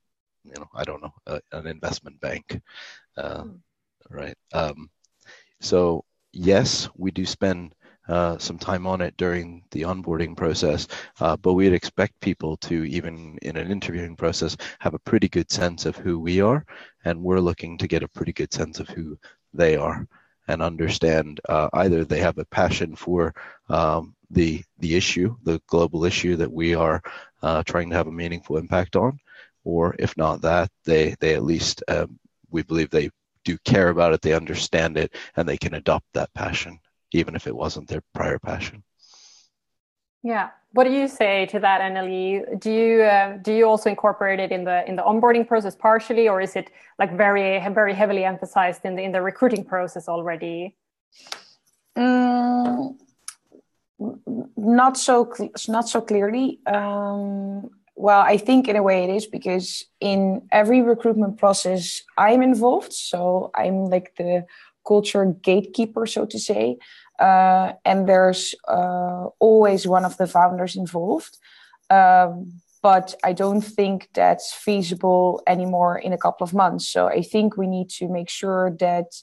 [0.45, 2.61] you know i don't know uh, an investment bank
[3.19, 3.59] mm.
[4.11, 4.37] right?
[4.53, 4.91] Um,
[5.61, 7.75] so yes, we do spend
[8.09, 10.89] uh, some time on it during the onboarding process,
[11.21, 15.51] uh, but we'd expect people to, even in an interviewing process, have a pretty good
[15.51, 16.65] sense of who we are,
[17.05, 19.17] and we're looking to get a pretty good sense of who
[19.55, 20.07] they are
[20.49, 23.33] and understand uh, either they have a passion for
[23.69, 27.01] um, the the issue, the global issue that we are
[27.43, 29.19] uh, trying to have a meaningful impact on,
[29.65, 32.19] or if not that, they they at least um,
[32.51, 33.11] we believe they
[33.45, 36.79] do care about it, they understand it, and they can adopt that passion,
[37.13, 38.83] even if it wasn't their prior passion.
[40.23, 40.51] Yeah.
[40.75, 42.59] What do you say to that, Annelie?
[42.59, 46.29] Do you uh, do you also incorporate it in the in the onboarding process partially,
[46.29, 50.75] or is it like very very heavily emphasized in the in the recruiting process already?
[51.99, 52.97] Mm,
[54.57, 55.31] not so
[55.69, 56.61] not so clearly.
[56.67, 57.69] Um,
[58.03, 62.93] well, I think in a way it is because in every recruitment process, I'm involved.
[62.93, 64.45] So I'm like the
[64.85, 66.79] culture gatekeeper, so to say.
[67.21, 71.39] Uh, and there's uh, always one of the founders involved.
[71.91, 76.89] Um, but I don't think that's feasible anymore in a couple of months.
[76.89, 79.15] So I think we need to make sure that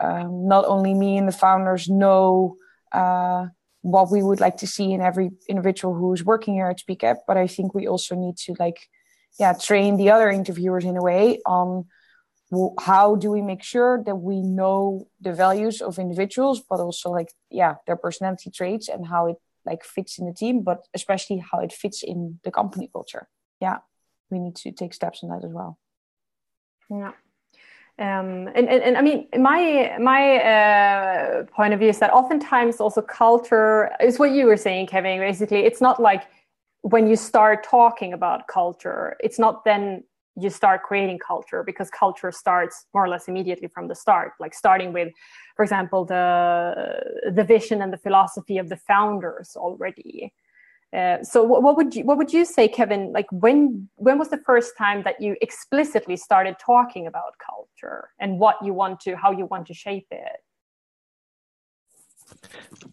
[0.00, 2.56] um, not only me and the founders know
[2.90, 3.48] uh,
[3.84, 7.36] what we would like to see in every individual who's working here at Speakap, but
[7.36, 8.88] I think we also need to like,
[9.38, 11.84] yeah, train the other interviewers in a way on
[12.80, 17.30] how do we make sure that we know the values of individuals, but also like,
[17.50, 21.58] yeah, their personality traits and how it like fits in the team, but especially how
[21.58, 23.28] it fits in the company culture.
[23.60, 23.78] Yeah,
[24.30, 25.78] we need to take steps on that as well.
[26.88, 27.12] Yeah.
[27.96, 32.80] Um, and, and, and I mean, my my uh, point of view is that oftentimes
[32.80, 35.20] also culture is what you were saying, Kevin.
[35.20, 36.24] Basically, it's not like
[36.82, 40.02] when you start talking about culture, it's not then
[40.36, 44.52] you start creating culture because culture starts more or less immediately from the start like
[44.52, 45.12] starting with
[45.56, 50.32] for example the the vision and the philosophy of the founders already
[50.94, 54.28] uh, so what, what, would you what would you say kevin like when when was
[54.30, 59.16] the first time that you explicitly started talking about culture and what you want to
[59.16, 60.40] how you want to shape it?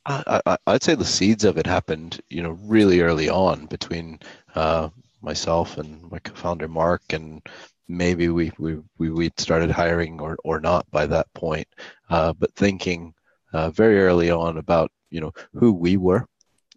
[0.06, 4.20] I, I'd say the seeds of it happened, you know, really early on between
[4.56, 4.90] uh,
[5.22, 7.42] myself and my co-founder Mark, and
[7.88, 11.68] maybe we we we we started hiring or or not by that point,
[12.10, 13.14] uh, but thinking
[13.54, 16.28] uh, very early on about you know who we were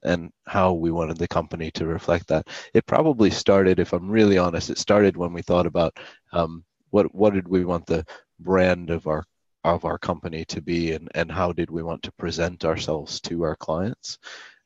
[0.05, 2.49] and how we wanted the company to reflect that.
[2.75, 5.97] It probably started, if I'm really honest, it started when we thought about
[6.33, 8.05] um, what what did we want the
[8.40, 9.25] brand of our
[9.64, 13.43] of our company to be and, and how did we want to present ourselves to
[13.43, 14.19] our clients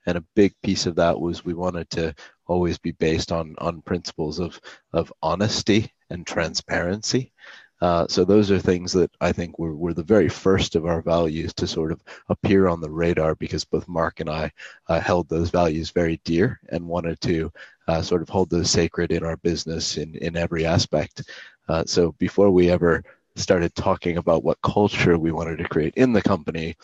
[0.08, 2.14] and a big piece of that was we wanted to
[2.46, 4.58] always be based on on principles of
[4.94, 7.32] of honesty and transparency.
[7.80, 11.00] Uh, so those are things that I think were, were the very first of our
[11.00, 14.50] values to sort of appear on the radar because both Mark and I
[14.88, 17.52] uh, held those values very dear and wanted to
[17.86, 21.30] uh, sort of hold those sacred in our business in, in every aspect.
[21.68, 23.04] Uh, so before we ever
[23.36, 26.76] started talking about what culture we wanted to create in the company,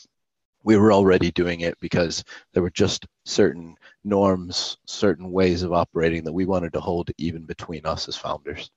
[0.63, 6.25] we were already doing it because there were just certain norms, certain ways of operating
[6.25, 8.71] that we wanted to hold even between us as founders.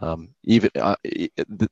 [0.00, 0.96] Um, even uh,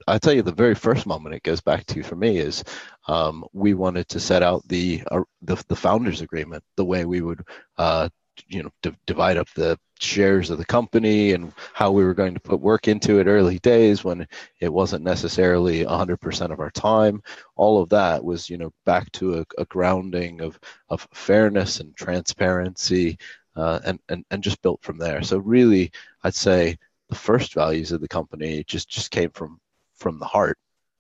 [0.09, 2.65] I tell you, the very first moment it goes back to for me is
[3.09, 7.21] um, we wanted to set out the, uh, the, the founders agreement, the way we
[7.21, 7.43] would
[7.79, 8.09] uh,
[8.49, 12.35] you know d- divide up the shares of the company and how we were going
[12.35, 14.27] to put work into it early days when
[14.61, 17.23] it wasn't necessarily 100% of our time.
[17.57, 20.59] All of that was you know back to a, a grounding of
[20.91, 23.19] of fairness and transparency
[23.57, 25.23] uh, and, and and just built from there.
[25.23, 25.91] So really
[26.25, 26.77] i'd say
[27.09, 29.59] the first values of the company just just came from
[29.97, 30.59] from the heart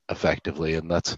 [0.08, 1.16] effectively and that's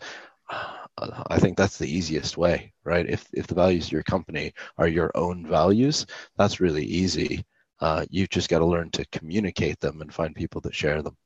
[1.28, 3.08] I think that's the easiest way, right?
[3.08, 7.44] If if the values of your company are your own values, that's really easy.
[7.80, 11.16] Uh, you've just got to learn to communicate them and find people that share them.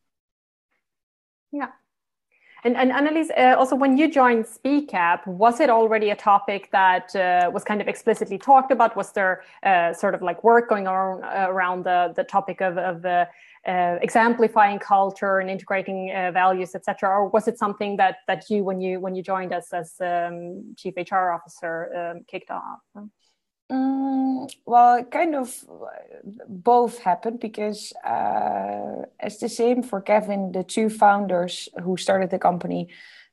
[1.51, 1.69] Yeah.
[2.65, 7.15] And, and Annelies, uh, also when you joined Speakap, was it already a topic that
[7.17, 8.95] uh, was kind of explicitly talked about?
[8.95, 13.03] Was there uh, sort of like work going on around the, the topic of, of
[13.67, 18.65] uh, exemplifying culture and integrating uh, values, etc., or was it something that that you,
[18.65, 22.81] when you when you joined us as um, chief HR officer, um, kicked off?
[23.73, 25.65] Mm, well, kind of
[26.49, 32.39] both happened because, uh, as the same for Kevin, the two founders who started the
[32.39, 32.89] company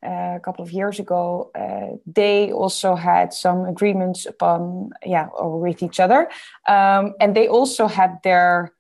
[0.05, 5.59] uh, a couple of years ago, uh, they also had some agreements upon, yeah, or
[5.59, 6.29] with each other,
[6.67, 8.71] um, and they also had their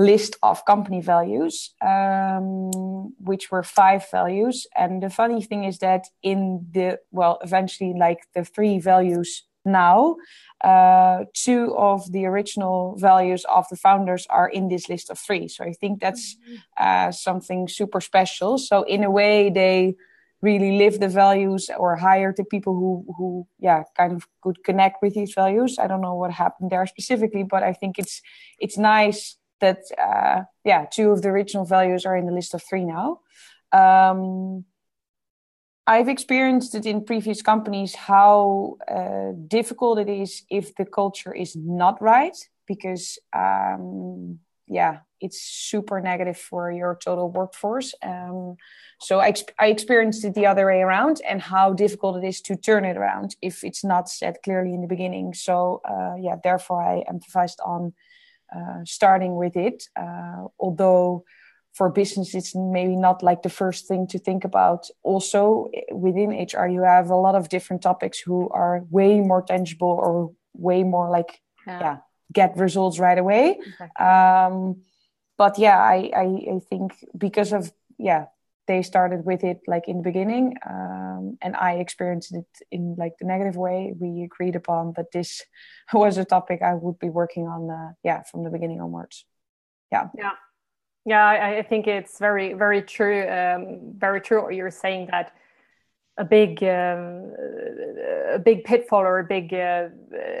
[0.00, 4.66] list of company values, um, which were five values.
[4.74, 10.16] And the funny thing is that in the, well, eventually, like the three values now,
[10.64, 15.48] uh, two of the original values of the founders are in this list of three.
[15.48, 16.36] So I think that's
[16.78, 18.56] uh, something super special.
[18.56, 19.96] So in a way, they
[20.42, 25.02] really live the values or hire the people who who yeah kind of could connect
[25.02, 28.22] with these values i don't know what happened there specifically but i think it's
[28.58, 32.62] it's nice that uh, yeah, two of the original values are in the list of
[32.62, 33.20] three now.
[33.72, 34.64] Um,
[35.86, 41.56] I've experienced it in previous companies how uh, difficult it is if the culture is
[41.56, 42.36] not right
[42.66, 44.38] because um,
[44.70, 47.92] yeah, it's super negative for your total workforce.
[48.02, 48.56] Um,
[49.00, 52.56] so I, I experienced it the other way around and how difficult it is to
[52.56, 55.34] turn it around if it's not said clearly in the beginning.
[55.34, 57.92] So uh, yeah, therefore I emphasized on
[58.84, 59.84] starting with it.
[59.96, 61.24] Uh, although
[61.72, 64.86] for business, it's maybe not like the first thing to think about.
[65.02, 69.88] Also, within HR, you have a lot of different topics who are way more tangible
[69.88, 71.96] or way more like, yeah, yeah
[72.32, 73.58] get results right away.
[73.58, 74.06] Exactly.
[74.06, 74.82] Um,
[75.36, 76.24] but yeah, I, I,
[76.54, 78.26] I think because of yeah
[78.66, 83.14] they started with it like in the beginning um, and i experienced it in like
[83.18, 83.92] the negative way.
[83.98, 85.42] We agreed upon that this
[85.92, 89.24] was a topic i would be working on uh, yeah from the beginning onwards.
[89.92, 90.08] Yeah.
[90.16, 90.32] Yeah.
[91.04, 95.32] Yeah i, I think it's very very true um, very true what you're saying that
[96.16, 97.32] a big um,
[98.34, 99.88] a big pitfall or a big uh,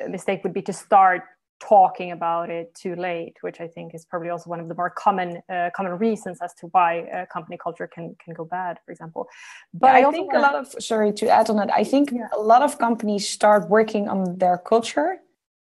[0.08, 1.22] mistake would be to start
[1.60, 4.90] talking about it too late, which I think is probably also one of the more
[4.90, 8.90] common uh, common reasons as to why uh, company culture can can go bad, for
[8.90, 9.28] example.
[9.72, 11.70] But yeah, I, I think a lot of sorry to add on that.
[11.72, 12.28] I think yeah.
[12.32, 15.18] a lot of companies start working on their culture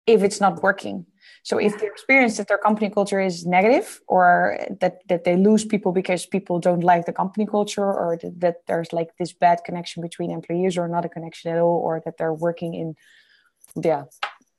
[0.05, 1.05] if it's not working.
[1.43, 5.63] So if they experience that their company culture is negative, or that that they lose
[5.65, 9.63] people because people don't like the company culture, or that, that there's like this bad
[9.65, 12.95] connection between employees, or not a connection at all, or that they're working in
[13.83, 14.03] yeah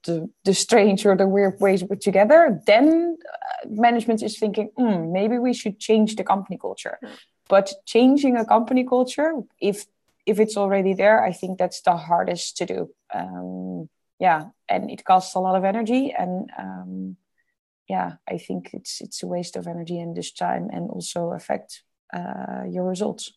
[0.05, 5.11] the, the strange or the weird ways put together, then uh, management is thinking, mm,
[5.11, 6.97] maybe we should change the company culture.
[7.03, 7.09] Mm.
[7.49, 9.85] But changing a company culture, if
[10.25, 12.89] if it's already there, I think that's the hardest to do.
[13.11, 13.89] Um,
[14.19, 17.17] yeah, and it costs a lot of energy, and um,
[17.87, 21.81] yeah, I think it's it's a waste of energy and this time, and also affect
[22.13, 23.33] uh, your results.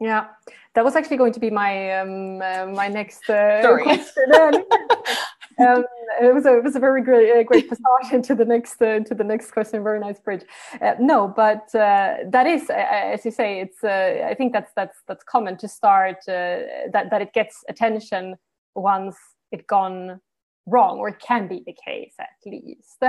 [0.00, 0.26] Yeah,
[0.74, 4.64] that was actually going to be my um, uh, my next uh, question.
[5.58, 5.84] um,
[6.20, 8.86] it was a it was a very great uh, great passage into the next uh,
[8.86, 9.82] into the next question.
[9.82, 10.42] Very nice bridge.
[10.80, 13.82] Uh, no, but uh, that is, uh, as you say, it's.
[13.82, 18.36] Uh, I think that's that's that's common to start that that it gets attention
[18.74, 19.16] once
[19.50, 20.20] it gone
[20.66, 23.02] wrong, or it can be the case at least.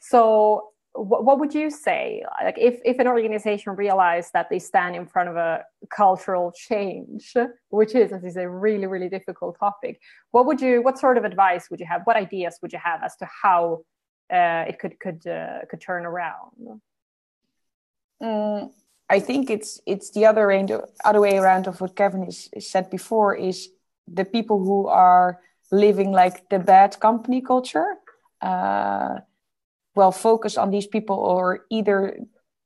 [0.00, 2.22] So what, what would you say?
[2.42, 7.34] Like if, if an organization realized that they stand in front of a cultural change
[7.68, 11.24] which is as you say really really difficult topic what would you what sort of
[11.24, 12.02] advice would you have?
[12.04, 13.84] What ideas would you have as to how
[14.32, 16.80] uh, it could could uh, could turn around?
[18.22, 18.70] Mm,
[19.10, 20.66] i think it's it's the other way
[21.04, 23.68] other way around of what kevin is, is said before is
[24.06, 25.40] the people who are
[25.72, 27.96] living like the bad company culture
[28.40, 29.18] uh,
[29.94, 32.18] well focus on these people or either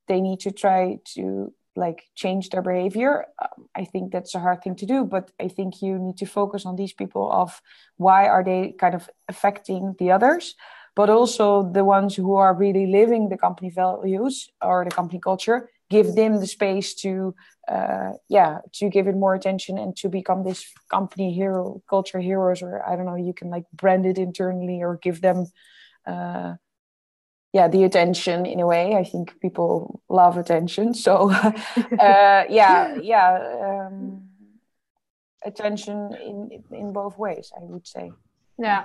[0.07, 3.27] they need to try to like change their behavior.
[3.41, 6.27] Um, i think that's a hard thing to do but i think you need to
[6.27, 7.61] focus on these people of
[7.97, 10.55] why are they kind of affecting the others
[10.97, 15.71] but also the ones who are really living the company values or the company culture
[15.91, 17.35] give them the space to
[17.69, 22.63] uh, yeah to give it more attention and to become this company hero culture heroes
[22.63, 25.47] or i don't know you can like brand it internally or give them
[26.07, 26.55] uh,
[27.53, 31.55] yeah the attention in a way i think people love attention so uh,
[32.49, 34.23] yeah yeah um,
[35.45, 38.11] attention in in both ways i would say
[38.59, 38.85] yeah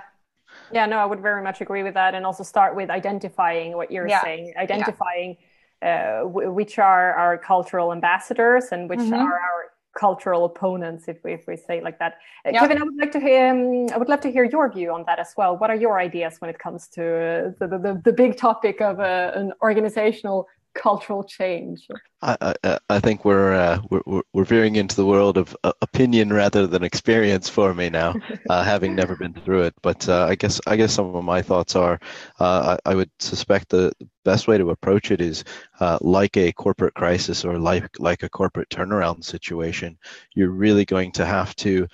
[0.72, 3.90] yeah no i would very much agree with that and also start with identifying what
[3.90, 4.22] you're yeah.
[4.22, 5.36] saying identifying
[5.82, 6.22] yeah.
[6.22, 9.14] uh, which are our cultural ambassadors and which mm-hmm.
[9.14, 9.63] are our
[9.94, 12.18] cultural opponents, if we, if we say like that.
[12.44, 12.60] Uh, yeah.
[12.60, 13.48] Kevin, I would like to hear.
[13.48, 15.56] Um, I would love to hear your view on that as well.
[15.56, 19.00] What are your ideas when it comes to uh, the, the, the big topic of
[19.00, 21.86] uh, an organizational cultural change?
[22.22, 26.32] I, I, I think we're, uh, we're we're veering into the world of uh, opinion
[26.32, 28.14] rather than experience for me now,
[28.50, 29.74] uh, having never been through it.
[29.82, 32.00] But uh, I guess I guess some of my thoughts are
[32.40, 33.92] uh, I, I, would suspect the
[34.24, 35.44] best way to approach it is
[35.80, 39.98] uh, like a corporate crisis or like like a corporate turnaround situation.
[40.34, 41.86] You're really going to have to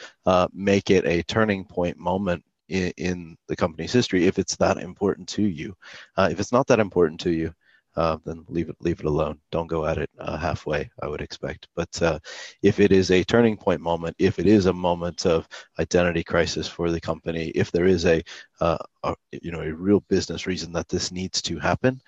[0.52, 5.28] make it a turning point moment in, in, the company's history if it's that important
[5.28, 5.76] to you.
[6.18, 7.52] if it's not that important to you,
[7.96, 9.38] uh, then leave it leave it alone.
[9.50, 10.88] Don't go at it uh, halfway.
[11.02, 11.68] I would expect.
[11.74, 12.18] But uh,
[12.62, 16.68] if it is a turning point moment, if it is a moment of identity crisis
[16.68, 18.22] for the company, if there is a,
[18.60, 22.00] uh, a you know a real business reason that this needs to happen,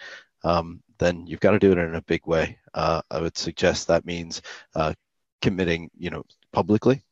[0.45, 2.59] um, then you've got to do it in a big way.
[2.75, 4.41] Uh, I would suggest that means
[5.41, 7.03] committing, you know, publicly.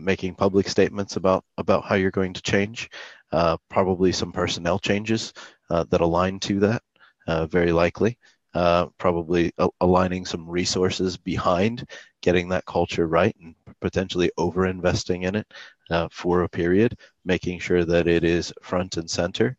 [0.00, 2.88] making public statements about about how you're going to change,
[3.68, 5.34] probably some personnel changes
[5.68, 6.82] that align to that,
[7.28, 8.18] uh, very likely.
[8.54, 9.52] Uh, probably
[9.82, 11.86] aligning some resources behind
[12.22, 15.46] getting that culture right and potentially over investing in it
[15.90, 19.56] uh, for a period, making sure that it is front and center,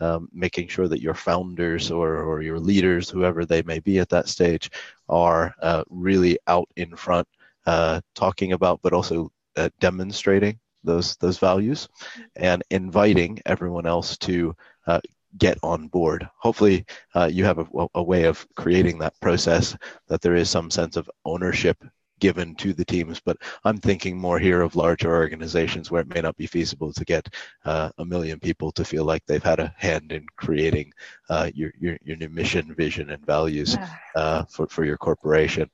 [0.00, 4.08] um, making sure that your founders or, or your leaders, whoever they may be at
[4.08, 4.68] that stage,
[5.08, 7.28] are uh, really out in front
[7.66, 9.30] uh, talking about, but also
[9.78, 11.88] demonstrating those those values
[12.36, 14.54] and inviting everyone else to
[14.86, 15.00] uh,
[15.38, 16.28] get on board.
[16.38, 19.76] Hopefully, uh, you have a, a, way of creating that process
[20.08, 21.82] that there is some sense of ownership
[22.20, 23.18] given to the teams.
[23.18, 27.04] But I'm thinking more here of larger organizations where it may not be feasible to
[27.04, 27.28] get
[27.64, 30.92] uh, a million people to feel like they've had a hand in creating
[31.28, 33.76] uh, your, your, your new mission, vision, and values
[34.14, 35.68] uh, for for your corporation.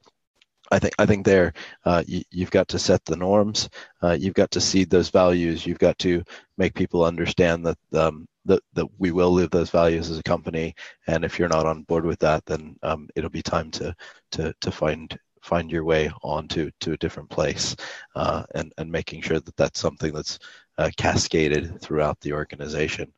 [0.71, 1.53] I think I think there
[1.85, 3.69] uh, you, have got to set the norms.
[4.03, 5.67] Uh, you've got to seed those values.
[5.67, 6.23] You've got to
[6.57, 10.75] make people understand that um, that that we will live those values as a company.
[11.07, 13.95] And if you're not on board with that, then um, it'll be time to
[14.33, 17.77] to to find find your way onto to a different place,
[18.15, 20.39] uh, and and making sure that that's something that's
[20.79, 23.13] uh, cascaded throughout the organization.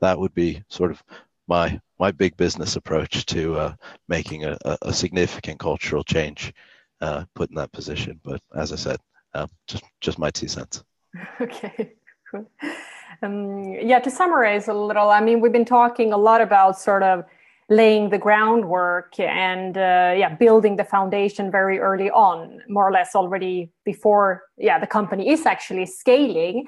[0.00, 1.02] That would be sort of
[1.46, 3.74] my my big business approach to uh,
[4.08, 6.52] making a, a significant cultural change
[7.00, 8.20] uh, put in that position.
[8.24, 8.98] But as I said,
[9.34, 10.82] uh, just just my two cents.
[11.40, 11.94] Okay.
[13.22, 17.02] Um, yeah, to summarize a little, I mean, we've been talking a lot about sort
[17.02, 17.24] of
[17.68, 23.14] laying the groundwork and uh, yeah, building the foundation very early on, more or less
[23.14, 26.66] already before yeah the company is actually scaling.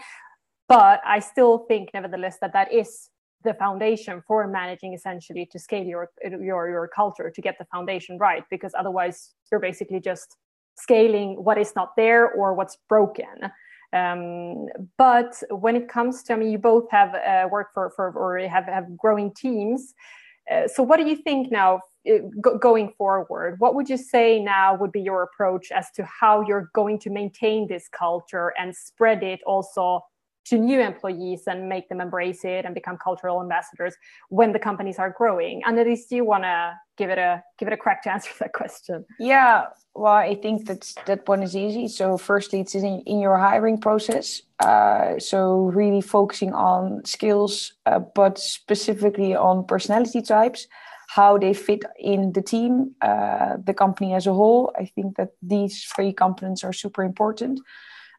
[0.68, 3.08] But I still think, nevertheless, that that is
[3.44, 8.18] the foundation for managing essentially to scale your your your culture to get the foundation
[8.18, 10.36] right because otherwise you're basically just
[10.76, 13.50] scaling what is not there or what's broken.
[13.92, 14.66] Um,
[14.96, 18.38] but when it comes to i mean you both have uh, worked for for or
[18.46, 19.94] have have growing teams
[20.50, 22.18] uh, so what do you think now uh,
[22.58, 23.56] going forward?
[23.58, 27.10] What would you say now would be your approach as to how you're going to
[27.10, 30.00] maintain this culture and spread it also
[30.48, 33.94] to new employees and make them embrace it and become cultural ambassadors
[34.28, 35.62] when the companies are growing.
[35.64, 38.30] And at least you want to give it a give it a crack to answer
[38.40, 39.04] that question?
[39.18, 41.88] Yeah well i think that that one is easy.
[41.88, 48.00] So firstly it's in, in your hiring process uh, so really focusing on skills uh,
[48.14, 50.66] but specifically on personality types
[51.08, 54.72] how they fit in the team uh, the company as a whole.
[54.78, 57.60] I think that these three components are super important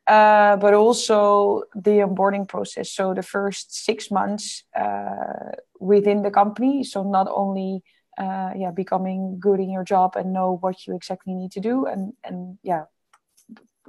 [0.10, 2.92] uh, but also the onboarding process.
[2.92, 6.84] So the first six months uh, within the company.
[6.84, 7.84] So not only
[8.18, 11.86] uh, yeah becoming good in your job and know what you exactly need to do
[11.86, 12.86] and and yeah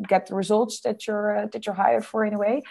[0.06, 2.62] get the results that you're uh, that you're hired for in a way,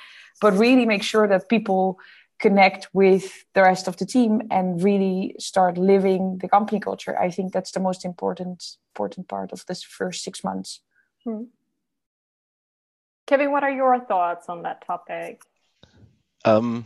[0.42, 2.00] but really make sure that people
[2.40, 7.20] connect with the rest of the team and really start living the company culture.
[7.20, 8.64] I think that's the most important
[8.96, 10.82] important part of this first six months.
[11.26, 11.46] Hmm.
[13.30, 15.44] Kevin, what are your thoughts on that topic?
[16.46, 16.84] Um,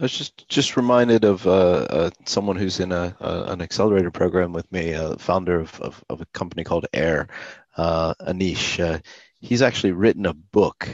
[0.00, 4.54] I was just just reminded of uh, uh, someone who's in a, an accelerator program
[4.54, 7.28] with me, a founder of, of, of a company called Air,
[7.76, 8.82] uh, Anish.
[8.82, 8.98] Uh,
[9.40, 10.88] he's actually written a book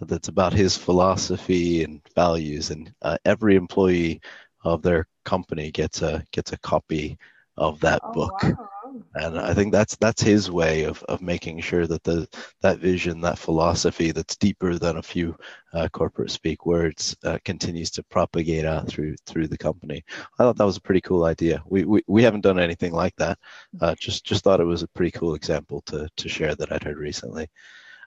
[0.00, 4.22] that's about his philosophy and values, and uh, every employee
[4.64, 7.16] of their company gets a gets a copy
[7.56, 8.42] of that oh, book.
[8.42, 8.70] Wow
[9.14, 12.28] and I think that's that's his way of, of making sure that the
[12.62, 15.36] that vision, that philosophy, that's deeper than a few
[15.72, 20.04] uh, corporate speak words, uh, continues to propagate out through through the company.
[20.38, 21.62] I thought that was a pretty cool idea.
[21.66, 23.38] We we, we haven't done anything like that.
[23.80, 26.84] Uh, just just thought it was a pretty cool example to to share that I'd
[26.84, 27.48] heard recently.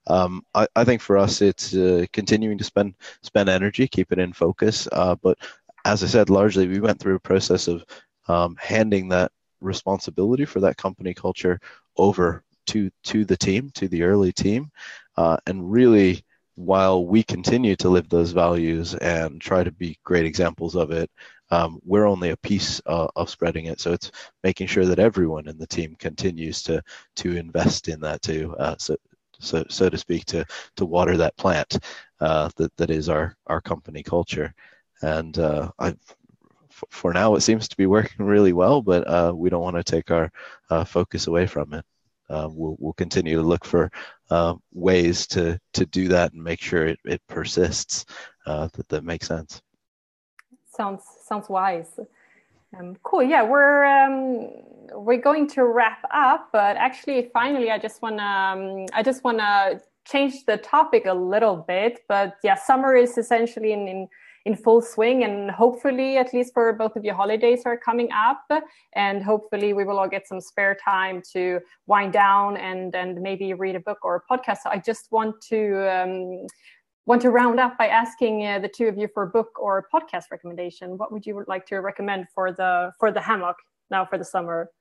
[0.08, 4.20] Um, I, I think for us, it's uh, continuing to spend spend energy, keep it
[4.20, 4.88] in focus.
[4.92, 5.38] Uh, but
[5.86, 7.86] as I said, largely we went through a process of
[8.28, 9.32] um, handing that
[9.62, 11.60] responsibility for that company culture
[11.98, 14.72] over to to the team, to the early team,
[15.18, 16.24] uh, and really
[16.56, 21.10] while we continue to live those values and try to be great examples of it,
[21.52, 23.80] um, we're only a piece uh, of spreading it.
[23.80, 24.12] So it's
[24.44, 26.82] making sure that everyone in the team continues to
[27.18, 28.56] to invest in that too.
[28.60, 28.98] Uh, so
[29.40, 30.46] so so to speak, to
[30.76, 31.80] to water that plant
[32.20, 34.54] uh, that that is our our company culture.
[35.02, 35.98] And uh, I've
[36.90, 39.84] for now, it seems to be working really well, but uh, we don't want to
[39.84, 40.32] take our
[40.70, 41.86] uh, focus away from it.
[42.30, 43.92] Uh, we'll, we'll continue to look for
[44.30, 48.06] uh, ways to, to do that and make sure it, it persists
[48.46, 49.62] uh, that, that makes sense.
[50.72, 52.00] Sounds sounds wise.
[52.78, 53.24] Um, cool.
[53.24, 54.50] Yeah, we're um,
[54.94, 59.82] we're going to wrap up, but actually, finally, I just wanna um, I just wanna
[60.06, 62.02] change the topic a little bit.
[62.08, 64.08] But yeah, summer is essentially in, in
[64.50, 68.44] in full swing and hopefully at least for both of your holidays are coming up
[68.94, 73.54] and hopefully we will all get some spare time to wind down and and maybe
[73.54, 74.60] read a book or a podcast.
[74.64, 75.60] So i just want to
[75.96, 76.48] um,
[77.06, 79.72] want to round up by asking uh, the two of you for a book or
[79.84, 80.98] a podcast recommendation.
[80.98, 83.58] What would you like to recommend for the for the hammock
[83.92, 84.72] now for the summer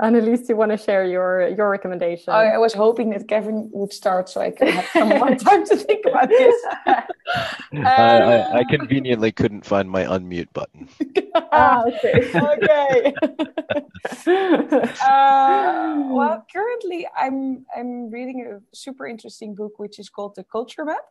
[0.00, 2.30] Annelies, you want to share your your recommendation?
[2.30, 5.64] I, I was hoping that Kevin would start so I could have some more time
[5.64, 6.54] to think about this.
[6.86, 7.04] um,
[7.86, 10.90] I, I, conveniently couldn't find my unmute button.
[11.34, 12.30] ah, okay.
[12.34, 13.14] okay.
[15.00, 20.84] uh, well, currently I'm I'm reading a super interesting book which is called The Culture
[20.84, 21.06] Map.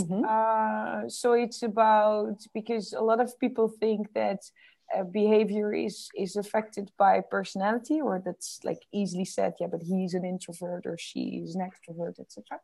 [0.00, 0.24] Mm-hmm.
[0.24, 4.40] Uh, so it's about because a lot of people think that
[4.96, 10.14] uh, behavior is is affected by personality or that's like easily said yeah but he's
[10.14, 12.58] an introvert or she is an extrovert etc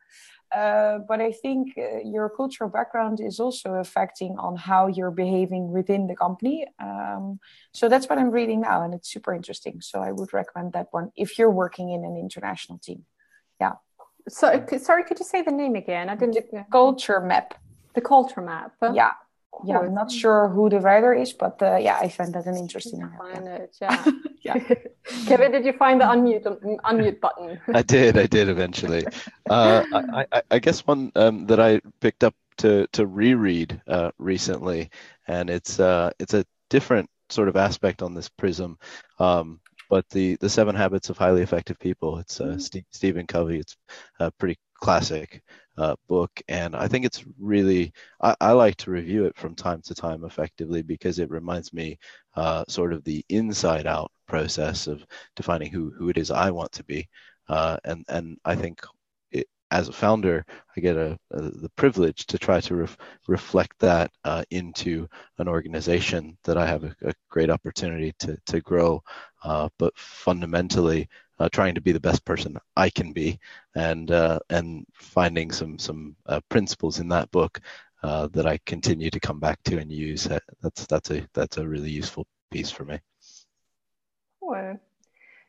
[0.55, 5.71] uh, but i think uh, your cultural background is also affecting on how you're behaving
[5.71, 6.67] within the company.
[6.81, 7.41] Um,
[7.73, 9.81] so that's what i'm reading now and it's super interesting.
[9.81, 13.05] So i would recommend that one if you're working in an international team.
[13.61, 13.75] Yeah.
[14.29, 16.09] So sorry could you say the name again?
[16.09, 17.55] I didn't the culture map.
[17.95, 18.73] The culture map.
[18.83, 19.13] Yeah
[19.65, 22.57] yeah, I'm not sure who the writer is, but uh, yeah, I find that an
[22.57, 23.09] interesting.
[23.19, 24.05] Find it, yeah.
[24.43, 24.75] yeah.
[25.27, 26.45] Kevin, did you find the unmute
[26.85, 27.61] unmute button?
[27.73, 28.19] I did.
[28.19, 29.07] I did eventually.
[29.49, 34.11] Uh, I, I, I, guess one um, that I picked up to to reread uh,
[34.19, 34.91] recently,
[35.29, 38.79] and it's uh, it's a different sort of aspect on this prism.
[39.19, 42.19] Um, but the the Seven Habits of Highly Effective People.
[42.19, 42.59] It's uh, mm-hmm.
[42.59, 43.59] St- Stephen Covey.
[43.59, 43.77] It's
[44.19, 45.43] a pretty classic
[45.77, 49.83] uh, book, and I think it's really I, I, like to review it from time
[49.83, 51.99] to time effectively because it reminds me
[52.37, 55.05] uh, sort of the inside out process of
[55.37, 57.09] defining who who it is I want to be,
[57.49, 58.81] uh, and and I think.
[59.33, 60.45] It, as a founder,
[60.77, 62.97] I get a, a, the privilege to try to ref,
[63.27, 65.09] reflect that uh, into
[65.39, 69.03] an organization that I have a, a great opportunity to to grow.
[69.43, 71.09] Uh, but fundamentally,
[71.39, 73.39] uh, trying to be the best person I can be,
[73.75, 77.61] and uh, and finding some some uh, principles in that book
[78.03, 80.29] uh, that I continue to come back to and use.
[80.63, 82.99] That's that's a that's a really useful piece for me.
[84.41, 84.79] Cool.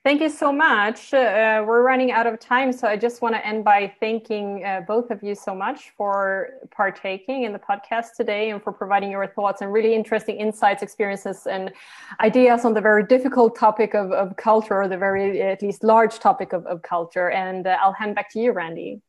[0.06, 1.16] Thank you so much.
[1.16, 4.82] Uh, we're running out of time, so I just want to end by thanking uh,
[4.88, 9.26] both of you so much for partaking in the podcast today and for providing your
[9.26, 11.74] thoughts and really interesting insights, experiences, and
[12.20, 16.20] ideas on the very difficult topic of, of culture, or the very, at least, large
[16.20, 17.32] topic of, of culture.
[17.32, 19.01] And uh, I'll hand back to you, Randy.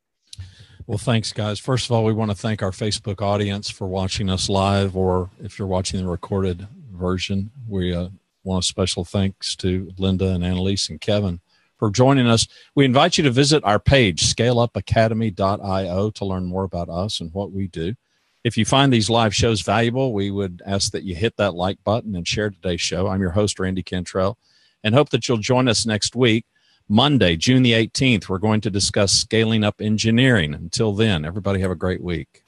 [0.87, 1.59] Well, thanks, guys.
[1.59, 5.29] First of all, we want to thank our Facebook audience for watching us live, or
[5.43, 8.09] if you're watching the recorded version, we uh,
[8.47, 11.41] want a special thanks to Linda and Annelies and Kevin
[11.79, 12.47] for joining us.
[12.75, 17.53] We invite you to visit our page, scaleupacademy.io, to learn more about us and what
[17.53, 17.95] we do.
[18.45, 21.83] If you find these live shows valuable, we would ask that you hit that like
[21.83, 23.09] button and share today's show.
[23.09, 24.39] I'm your host, Randy Cantrell,
[24.85, 26.47] and hope that you'll join us next week.
[26.89, 30.55] Monday, June the 18th, we're going to discuss scaling up engineering.
[30.55, 32.45] Until then, everybody have a great week.